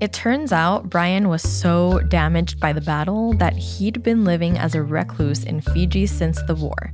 It 0.00 0.12
turns 0.12 0.52
out 0.52 0.90
Brian 0.90 1.28
was 1.30 1.42
so 1.42 2.00
damaged 2.08 2.60
by 2.60 2.74
the 2.74 2.82
battle 2.82 3.32
that 3.38 3.56
he'd 3.56 4.02
been 4.02 4.24
living 4.24 4.58
as 4.58 4.74
a 4.74 4.82
recluse 4.82 5.42
in 5.42 5.62
Fiji 5.62 6.06
since 6.06 6.40
the 6.42 6.54
war. 6.54 6.92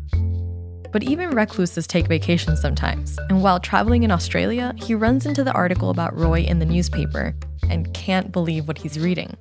But 0.95 1.03
even 1.03 1.31
recluses 1.31 1.89
take 1.89 2.07
vacations 2.07 2.61
sometimes, 2.61 3.19
and 3.29 3.43
while 3.43 3.59
traveling 3.59 4.05
in 4.05 4.13
Australia, 4.13 4.73
he 4.77 4.95
runs 4.95 5.27
into 5.27 5.43
the 5.43 5.51
article 5.51 5.91
about 5.91 6.17
Roy 6.17 6.43
in 6.43 6.61
the 6.61 6.65
newspaper 6.65 7.35
and 7.69 7.93
can't 7.93 8.31
believe 8.31 8.69
what 8.69 8.79
he's 8.79 9.01
reading. 9.01 9.37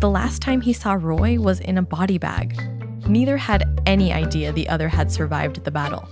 The 0.00 0.10
last 0.10 0.42
time 0.42 0.60
he 0.60 0.72
saw 0.72 0.94
Roy 0.94 1.38
was 1.38 1.60
in 1.60 1.78
a 1.78 1.82
body 1.82 2.18
bag. 2.18 2.60
Neither 3.06 3.36
had 3.36 3.80
any 3.86 4.12
idea 4.12 4.50
the 4.50 4.68
other 4.68 4.88
had 4.88 5.12
survived 5.12 5.62
the 5.62 5.70
battle. 5.70 6.08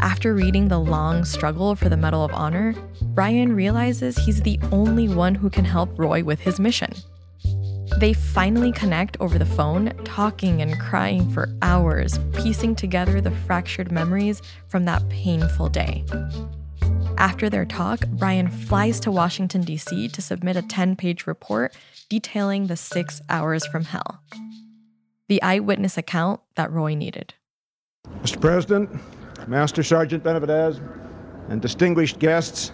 After 0.00 0.34
reading 0.34 0.68
The 0.68 0.78
Long 0.78 1.24
Struggle 1.24 1.74
for 1.74 1.88
the 1.88 1.96
Medal 1.96 2.22
of 2.22 2.32
Honor, 2.34 2.74
Brian 3.14 3.56
realizes 3.56 4.18
he's 4.18 4.42
the 4.42 4.60
only 4.70 5.08
one 5.08 5.34
who 5.34 5.48
can 5.48 5.64
help 5.64 5.98
Roy 5.98 6.22
with 6.22 6.40
his 6.40 6.60
mission. 6.60 6.92
They 7.98 8.12
finally 8.12 8.70
connect 8.70 9.16
over 9.18 9.40
the 9.40 9.44
phone, 9.44 9.92
talking 10.04 10.62
and 10.62 10.78
crying 10.78 11.28
for 11.32 11.48
hours, 11.62 12.20
piecing 12.32 12.76
together 12.76 13.20
the 13.20 13.32
fractured 13.32 13.90
memories 13.90 14.40
from 14.68 14.84
that 14.84 15.08
painful 15.08 15.68
day. 15.68 16.04
After 17.16 17.50
their 17.50 17.64
talk, 17.64 18.06
Brian 18.10 18.46
flies 18.46 19.00
to 19.00 19.10
Washington, 19.10 19.62
D.C. 19.62 20.10
to 20.10 20.22
submit 20.22 20.54
a 20.56 20.62
10 20.62 20.94
page 20.94 21.26
report 21.26 21.76
detailing 22.08 22.68
the 22.68 22.76
six 22.76 23.20
hours 23.28 23.66
from 23.66 23.82
hell. 23.82 24.20
The 25.26 25.42
eyewitness 25.42 25.98
account 25.98 26.40
that 26.54 26.70
Roy 26.70 26.94
needed. 26.94 27.34
Mr. 28.22 28.40
President, 28.40 28.88
Master 29.48 29.82
Sergeant 29.82 30.22
Benavidez, 30.22 30.80
and 31.48 31.60
distinguished 31.60 32.20
guests, 32.20 32.70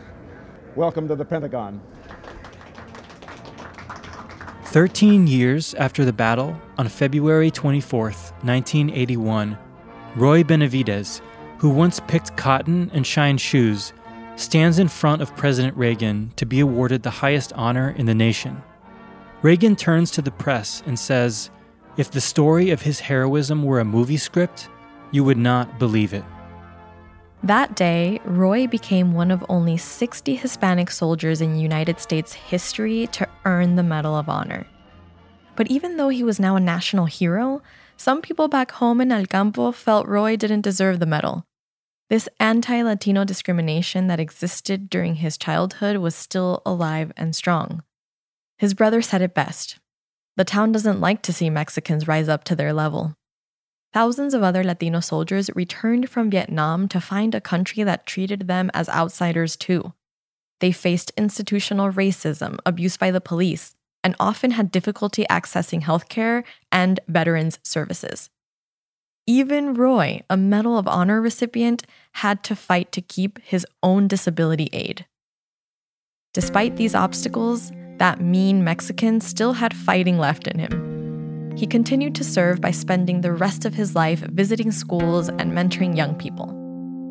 welcome 0.76 1.08
to 1.08 1.16
the 1.16 1.24
Pentagon. 1.24 1.80
13 4.74 5.28
years 5.28 5.72
after 5.74 6.04
the 6.04 6.12
battle, 6.12 6.60
on 6.78 6.88
February 6.88 7.48
24, 7.48 8.06
1981, 8.06 9.56
Roy 10.16 10.42
Benavidez, 10.42 11.20
who 11.58 11.70
once 11.70 12.00
picked 12.08 12.36
cotton 12.36 12.90
and 12.92 13.06
shined 13.06 13.40
shoes, 13.40 13.92
stands 14.34 14.80
in 14.80 14.88
front 14.88 15.22
of 15.22 15.36
President 15.36 15.76
Reagan 15.76 16.32
to 16.34 16.44
be 16.44 16.58
awarded 16.58 17.04
the 17.04 17.10
highest 17.10 17.52
honor 17.52 17.94
in 17.96 18.06
the 18.06 18.16
nation. 18.16 18.60
Reagan 19.42 19.76
turns 19.76 20.10
to 20.10 20.22
the 20.22 20.32
press 20.32 20.82
and 20.86 20.98
says, 20.98 21.50
If 21.96 22.10
the 22.10 22.20
story 22.20 22.70
of 22.70 22.82
his 22.82 22.98
heroism 22.98 23.62
were 23.62 23.78
a 23.78 23.84
movie 23.84 24.16
script, 24.16 24.68
you 25.12 25.22
would 25.22 25.38
not 25.38 25.78
believe 25.78 26.12
it. 26.12 26.24
That 27.44 27.76
day, 27.76 28.20
Roy 28.24 28.66
became 28.66 29.12
one 29.12 29.30
of 29.30 29.44
only 29.50 29.76
60 29.76 30.34
Hispanic 30.34 30.90
soldiers 30.90 31.42
in 31.42 31.58
United 31.58 32.00
States 32.00 32.32
history 32.32 33.06
to 33.08 33.28
earn 33.44 33.76
the 33.76 33.82
Medal 33.82 34.16
of 34.16 34.30
Honor. 34.30 34.66
But 35.54 35.66
even 35.68 35.98
though 35.98 36.08
he 36.08 36.24
was 36.24 36.40
now 36.40 36.56
a 36.56 36.60
national 36.60 37.04
hero, 37.04 37.60
some 37.98 38.22
people 38.22 38.48
back 38.48 38.70
home 38.70 38.98
in 39.02 39.12
El 39.12 39.26
Campo 39.26 39.72
felt 39.72 40.08
Roy 40.08 40.36
didn't 40.36 40.62
deserve 40.62 41.00
the 41.00 41.06
medal. 41.06 41.44
This 42.08 42.30
anti 42.40 42.80
Latino 42.82 43.24
discrimination 43.24 44.06
that 44.06 44.20
existed 44.20 44.88
during 44.88 45.16
his 45.16 45.36
childhood 45.36 45.98
was 45.98 46.14
still 46.14 46.62
alive 46.64 47.12
and 47.14 47.36
strong. 47.36 47.82
His 48.56 48.72
brother 48.72 49.02
said 49.02 49.20
it 49.20 49.34
best 49.34 49.78
the 50.36 50.44
town 50.44 50.72
doesn't 50.72 51.00
like 51.00 51.22
to 51.22 51.32
see 51.32 51.48
Mexicans 51.50 52.08
rise 52.08 52.28
up 52.28 52.42
to 52.44 52.56
their 52.56 52.72
level. 52.72 53.14
Thousands 53.94 54.34
of 54.34 54.42
other 54.42 54.64
Latino 54.64 54.98
soldiers 54.98 55.50
returned 55.54 56.10
from 56.10 56.28
Vietnam 56.28 56.88
to 56.88 57.00
find 57.00 57.32
a 57.32 57.40
country 57.40 57.84
that 57.84 58.06
treated 58.06 58.48
them 58.48 58.68
as 58.74 58.88
outsiders 58.88 59.54
too. 59.54 59.92
They 60.58 60.72
faced 60.72 61.12
institutional 61.16 61.92
racism, 61.92 62.58
abuse 62.66 62.96
by 62.96 63.12
the 63.12 63.20
police, 63.20 63.76
and 64.02 64.16
often 64.18 64.50
had 64.50 64.72
difficulty 64.72 65.24
accessing 65.30 65.82
healthcare 65.82 66.42
and 66.72 66.98
veterans 67.06 67.60
services. 67.62 68.30
Even 69.28 69.74
Roy, 69.74 70.22
a 70.28 70.36
Medal 70.36 70.76
of 70.76 70.88
Honor 70.88 71.20
recipient, 71.20 71.84
had 72.14 72.42
to 72.42 72.56
fight 72.56 72.90
to 72.90 73.00
keep 73.00 73.38
his 73.44 73.64
own 73.80 74.08
disability 74.08 74.68
aid. 74.72 75.06
Despite 76.32 76.74
these 76.74 76.96
obstacles, 76.96 77.70
that 77.98 78.20
mean 78.20 78.64
Mexican 78.64 79.20
still 79.20 79.52
had 79.52 79.72
fighting 79.72 80.18
left 80.18 80.48
in 80.48 80.58
him. 80.58 80.93
He 81.56 81.66
continued 81.68 82.16
to 82.16 82.24
serve 82.24 82.60
by 82.60 82.72
spending 82.72 83.20
the 83.20 83.32
rest 83.32 83.64
of 83.64 83.74
his 83.74 83.94
life 83.94 84.20
visiting 84.20 84.72
schools 84.72 85.28
and 85.28 85.52
mentoring 85.52 85.96
young 85.96 86.16
people. 86.16 86.48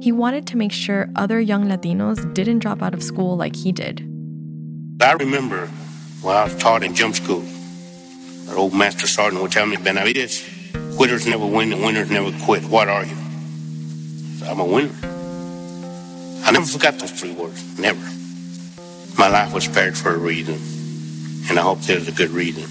He 0.02 0.12
wanted 0.12 0.46
to 0.48 0.58
make 0.58 0.74
sure 0.74 1.10
other 1.16 1.40
young 1.40 1.66
Latinos 1.66 2.34
didn't 2.34 2.60
drop 2.60 2.82
out 2.82 2.94
of 2.94 3.02
school 3.02 3.38
like 3.38 3.56
he 3.56 3.72
did. 3.72 4.02
I 5.02 5.14
remember 5.14 5.68
when 6.22 6.36
I 6.36 6.44
was 6.44 6.56
taught 6.58 6.84
in 6.84 6.94
jump 6.94 7.16
school, 7.16 7.44
our 8.50 8.58
old 8.58 8.74
master 8.74 9.08
sergeant 9.08 9.42
would 9.42 9.52
tell 9.52 9.66
me, 9.66 9.78
Benavidez, 9.78 10.96
quitters 10.98 11.26
never 11.26 11.46
win 11.46 11.72
and 11.72 11.82
winners 11.82 12.12
never 12.12 12.32
quit. 12.44 12.64
What 12.66 12.90
are 12.90 13.06
you? 13.06 13.16
I'm 14.46 14.60
a 14.60 14.66
winner. 14.66 14.94
I 16.46 16.52
never 16.52 16.66
forgot 16.66 17.00
those 17.00 17.12
three 17.12 17.32
words. 17.32 17.80
Never. 17.80 18.06
My 19.18 19.30
life 19.30 19.54
was 19.54 19.64
spared 19.64 19.98
for 19.98 20.14
a 20.14 20.18
reason, 20.18 20.60
and 21.50 21.58
I 21.58 21.62
hope 21.62 21.80
there's 21.80 22.10
a 22.10 22.12
good 22.12 22.32
reason. 22.32 22.70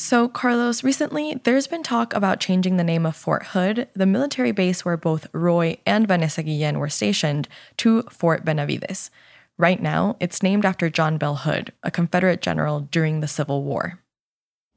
So, 0.00 0.28
Carlos, 0.28 0.82
recently 0.82 1.38
there's 1.44 1.66
been 1.66 1.82
talk 1.82 2.14
about 2.14 2.40
changing 2.40 2.78
the 2.78 2.82
name 2.82 3.04
of 3.04 3.14
Fort 3.14 3.48
Hood, 3.48 3.86
the 3.92 4.06
military 4.06 4.50
base 4.50 4.82
where 4.82 4.96
both 4.96 5.26
Roy 5.34 5.76
and 5.84 6.08
Vanessa 6.08 6.42
Guillen 6.42 6.78
were 6.78 6.88
stationed, 6.88 7.48
to 7.76 8.04
Fort 8.04 8.42
Benavidez. 8.42 9.10
Right 9.58 9.80
now, 9.80 10.16
it's 10.18 10.42
named 10.42 10.64
after 10.64 10.88
John 10.88 11.18
Bell 11.18 11.36
Hood, 11.36 11.74
a 11.82 11.90
Confederate 11.90 12.40
general 12.40 12.80
during 12.80 13.20
the 13.20 13.28
Civil 13.28 13.62
War. 13.62 13.98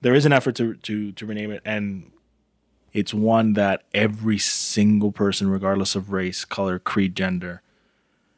There 0.02 0.14
is 0.14 0.26
an 0.26 0.34
effort 0.34 0.56
to, 0.56 0.74
to, 0.74 1.14
to 1.14 1.26
rename 1.26 1.52
it, 1.52 1.62
and 1.64 2.12
it's 2.92 3.14
one 3.14 3.54
that 3.54 3.84
every 3.94 4.38
single 4.38 5.14
person, 5.14 5.48
regardless 5.48 5.96
of 5.96 6.12
race, 6.12 6.44
color, 6.44 6.80
creed, 6.80 7.16
gender, 7.16 7.62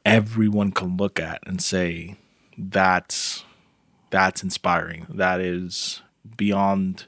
everyone 0.06 0.72
can 0.72 0.98
look 0.98 1.20
at 1.20 1.40
and 1.48 1.64
say, 1.64 2.18
that's 2.56 3.44
that's 4.12 4.44
inspiring. 4.44 5.08
That 5.10 5.42
is 5.42 6.04
beyond 6.38 7.06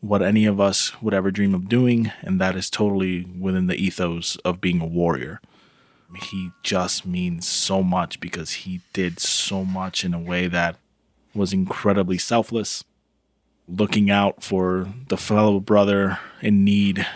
what 0.00 0.22
any 0.22 0.46
of 0.46 0.60
us 0.60 1.00
would 1.02 1.14
ever 1.14 1.30
dream 1.30 1.54
of 1.54 1.68
doing, 1.68 2.10
and 2.22 2.40
that 2.40 2.56
is 2.56 2.70
totally 2.70 3.24
within 3.38 3.66
the 3.66 3.76
ethos 3.76 4.36
of 4.36 4.60
being 4.60 4.80
a 4.80 4.86
warrior. 4.86 5.40
He 6.30 6.50
just 6.62 7.06
means 7.06 7.46
so 7.46 7.82
much 7.82 8.18
because 8.18 8.52
he 8.52 8.80
did 8.92 9.20
so 9.20 9.64
much 9.64 10.04
in 10.04 10.14
a 10.14 10.18
way 10.18 10.46
that 10.48 10.76
was 11.34 11.52
incredibly 11.52 12.18
selfless, 12.18 12.82
looking 13.68 14.10
out 14.10 14.42
for 14.42 14.88
the 15.08 15.16
fellow 15.16 15.60
brother 15.60 16.18
in 16.42 16.64
need. 16.64 17.06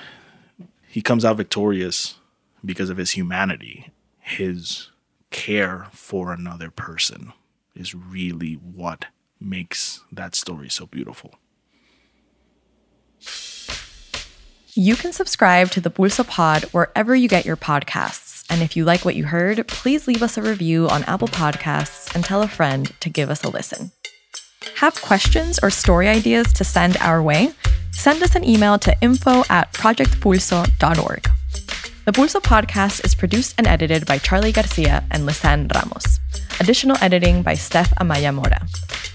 He 0.86 1.02
comes 1.02 1.24
out 1.24 1.38
victorious 1.38 2.16
because 2.64 2.90
of 2.90 2.98
his 2.98 3.12
humanity. 3.12 3.90
His 4.20 4.90
care 5.30 5.88
for 5.90 6.32
another 6.32 6.70
person 6.70 7.32
is 7.74 7.94
really 7.94 8.54
what 8.54 9.06
makes 9.40 10.00
that 10.12 10.34
story 10.34 10.68
so 10.68 10.86
beautiful. 10.86 11.34
You 14.76 14.96
can 14.96 15.12
subscribe 15.12 15.70
to 15.70 15.80
the 15.80 15.90
Pulso 15.90 16.26
Pod 16.26 16.64
wherever 16.72 17.14
you 17.14 17.28
get 17.28 17.44
your 17.44 17.56
podcasts. 17.56 18.44
And 18.50 18.60
if 18.60 18.76
you 18.76 18.84
like 18.84 19.04
what 19.04 19.14
you 19.14 19.24
heard, 19.24 19.66
please 19.68 20.08
leave 20.08 20.22
us 20.22 20.36
a 20.36 20.42
review 20.42 20.88
on 20.88 21.04
Apple 21.04 21.28
Podcasts 21.28 22.12
and 22.14 22.24
tell 22.24 22.42
a 22.42 22.48
friend 22.48 22.92
to 23.00 23.08
give 23.08 23.30
us 23.30 23.44
a 23.44 23.48
listen. 23.48 23.92
Have 24.76 25.00
questions 25.00 25.60
or 25.62 25.70
story 25.70 26.08
ideas 26.08 26.52
to 26.54 26.64
send 26.64 26.96
our 26.96 27.22
way? 27.22 27.52
Send 27.92 28.22
us 28.24 28.34
an 28.34 28.44
email 28.44 28.76
to 28.80 28.96
info 29.00 29.44
at 29.48 29.72
projectpulso.org. 29.72 31.30
The 32.04 32.12
Pulso 32.12 32.40
podcast 32.42 33.04
is 33.04 33.14
produced 33.14 33.54
and 33.56 33.66
edited 33.66 34.06
by 34.06 34.18
Charlie 34.18 34.52
Garcia 34.52 35.04
and 35.10 35.26
Lisan 35.26 35.72
Ramos. 35.72 36.18
Additional 36.60 36.96
editing 37.02 37.42
by 37.42 37.54
Steph 37.54 37.90
Amaya 37.96 38.32
Mora. 38.32 38.66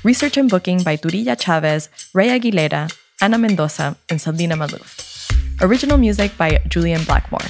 Research 0.03 0.37
and 0.37 0.49
booking 0.49 0.83
by 0.83 0.97
Turilla 0.97 1.39
Chavez, 1.39 1.89
Ray 2.13 2.27
Aguilera, 2.37 2.93
Ana 3.21 3.37
Mendoza, 3.37 3.95
and 4.09 4.19
Saldina 4.19 4.53
Maluf. 4.53 5.31
Original 5.61 5.97
music 5.97 6.37
by 6.37 6.59
Julian 6.67 7.03
Blackmore. 7.05 7.47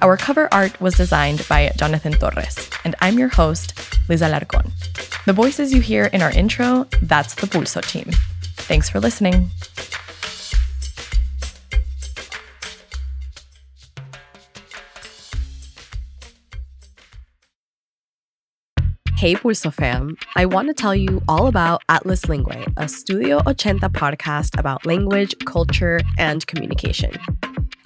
Our 0.00 0.16
cover 0.16 0.48
art 0.52 0.80
was 0.80 0.96
designed 0.96 1.46
by 1.48 1.72
Jonathan 1.76 2.12
Torres, 2.12 2.70
and 2.84 2.94
I'm 3.00 3.18
your 3.18 3.28
host, 3.28 3.74
Liz 4.08 4.22
Alarcon. 4.22 4.70
The 5.26 5.32
voices 5.32 5.72
you 5.72 5.80
hear 5.80 6.06
in 6.06 6.22
our 6.22 6.30
intro, 6.30 6.86
that's 7.02 7.34
the 7.34 7.46
Pulso 7.46 7.82
team. 7.82 8.10
Thanks 8.66 8.88
for 8.88 9.00
listening. 9.00 9.50
Hey 19.22 19.36
Pulso 19.36 19.72
fam, 19.72 20.16
I 20.34 20.46
want 20.46 20.66
to 20.66 20.74
tell 20.74 20.96
you 20.96 21.22
all 21.28 21.46
about 21.46 21.84
Atlas 21.88 22.28
Lingue, 22.28 22.74
a 22.76 22.88
Studio 22.88 23.40
80 23.48 23.78
podcast 23.90 24.58
about 24.58 24.84
language, 24.84 25.36
culture, 25.44 26.00
and 26.18 26.44
communication. 26.48 27.12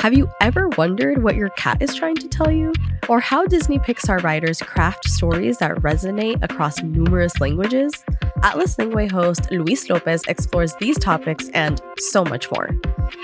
Have 0.01 0.14
you 0.14 0.31
ever 0.40 0.70
wondered 0.79 1.22
what 1.22 1.37
your 1.37 1.51
cat 1.51 1.83
is 1.83 1.94
trying 1.94 2.16
to 2.16 2.29
tell 2.29 2.51
you? 2.51 2.72
Or 3.07 3.20
how 3.20 3.44
Disney 3.44 3.79
Pixar 3.79 4.22
writers 4.22 4.62
craft 4.62 5.11
stories 5.11 5.59
that 5.59 5.72
resonate 5.72 6.42
across 6.42 6.83
numerous 6.83 7.38
languages? 7.38 7.92
Atlas 8.46 8.78
Lingue 8.78 9.11
host 9.11 9.50
Luis 9.50 9.90
Lopez 9.90 10.22
explores 10.28 10.72
these 10.76 10.96
topics 11.00 11.48
and 11.48 11.82
so 11.98 12.24
much 12.24 12.48
more. 12.52 12.70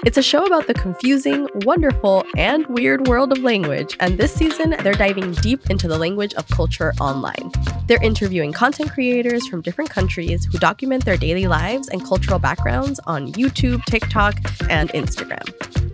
It's 0.05 0.19
a 0.19 0.23
show 0.23 0.45
about 0.45 0.67
the 0.67 0.75
confusing, 0.75 1.49
wonderful, 1.65 2.25
and 2.37 2.67
weird 2.67 3.07
world 3.07 3.31
of 3.31 3.39
language, 3.39 3.97
and 4.01 4.19
this 4.19 4.35
season 4.35 4.75
they're 4.83 4.95
diving 4.95 5.31
deep 5.35 5.71
into 5.71 5.87
the 5.87 5.97
language 5.97 6.35
of 6.35 6.49
culture 6.49 6.93
online. 7.01 7.53
They're 7.87 8.03
interviewing 8.03 8.53
content 8.53 8.91
creators 8.91 9.47
from 9.47 9.63
different 9.63 9.91
countries 9.91 10.45
who 10.45 10.59
document 10.59 11.05
their 11.05 11.17
daily 11.17 11.47
lives 11.47 11.87
and 11.87 12.05
cultural 12.05 12.41
backgrounds 12.41 12.99
on 13.07 13.33
YouTube, 13.35 13.85
TikTok, 13.85 14.35
and 14.69 14.89
Instagram. 14.91 15.47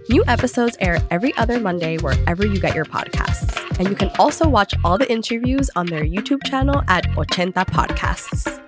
New 0.08 0.24
episodes 0.26 0.78
air 0.80 1.02
every 1.10 1.36
other 1.36 1.60
Monday 1.60 1.98
wherever 1.98 2.46
you 2.46 2.58
get 2.58 2.74
your 2.74 2.86
podcasts. 2.86 3.78
And 3.78 3.90
you 3.90 3.94
can 3.94 4.10
also 4.18 4.48
watch 4.48 4.72
all 4.84 4.96
the 4.96 5.10
interviews 5.12 5.68
on 5.76 5.84
their 5.84 6.04
YouTube 6.04 6.42
channel 6.44 6.82
at 6.88 7.04
Ochenta 7.10 7.66
Podcasts. 7.66 8.67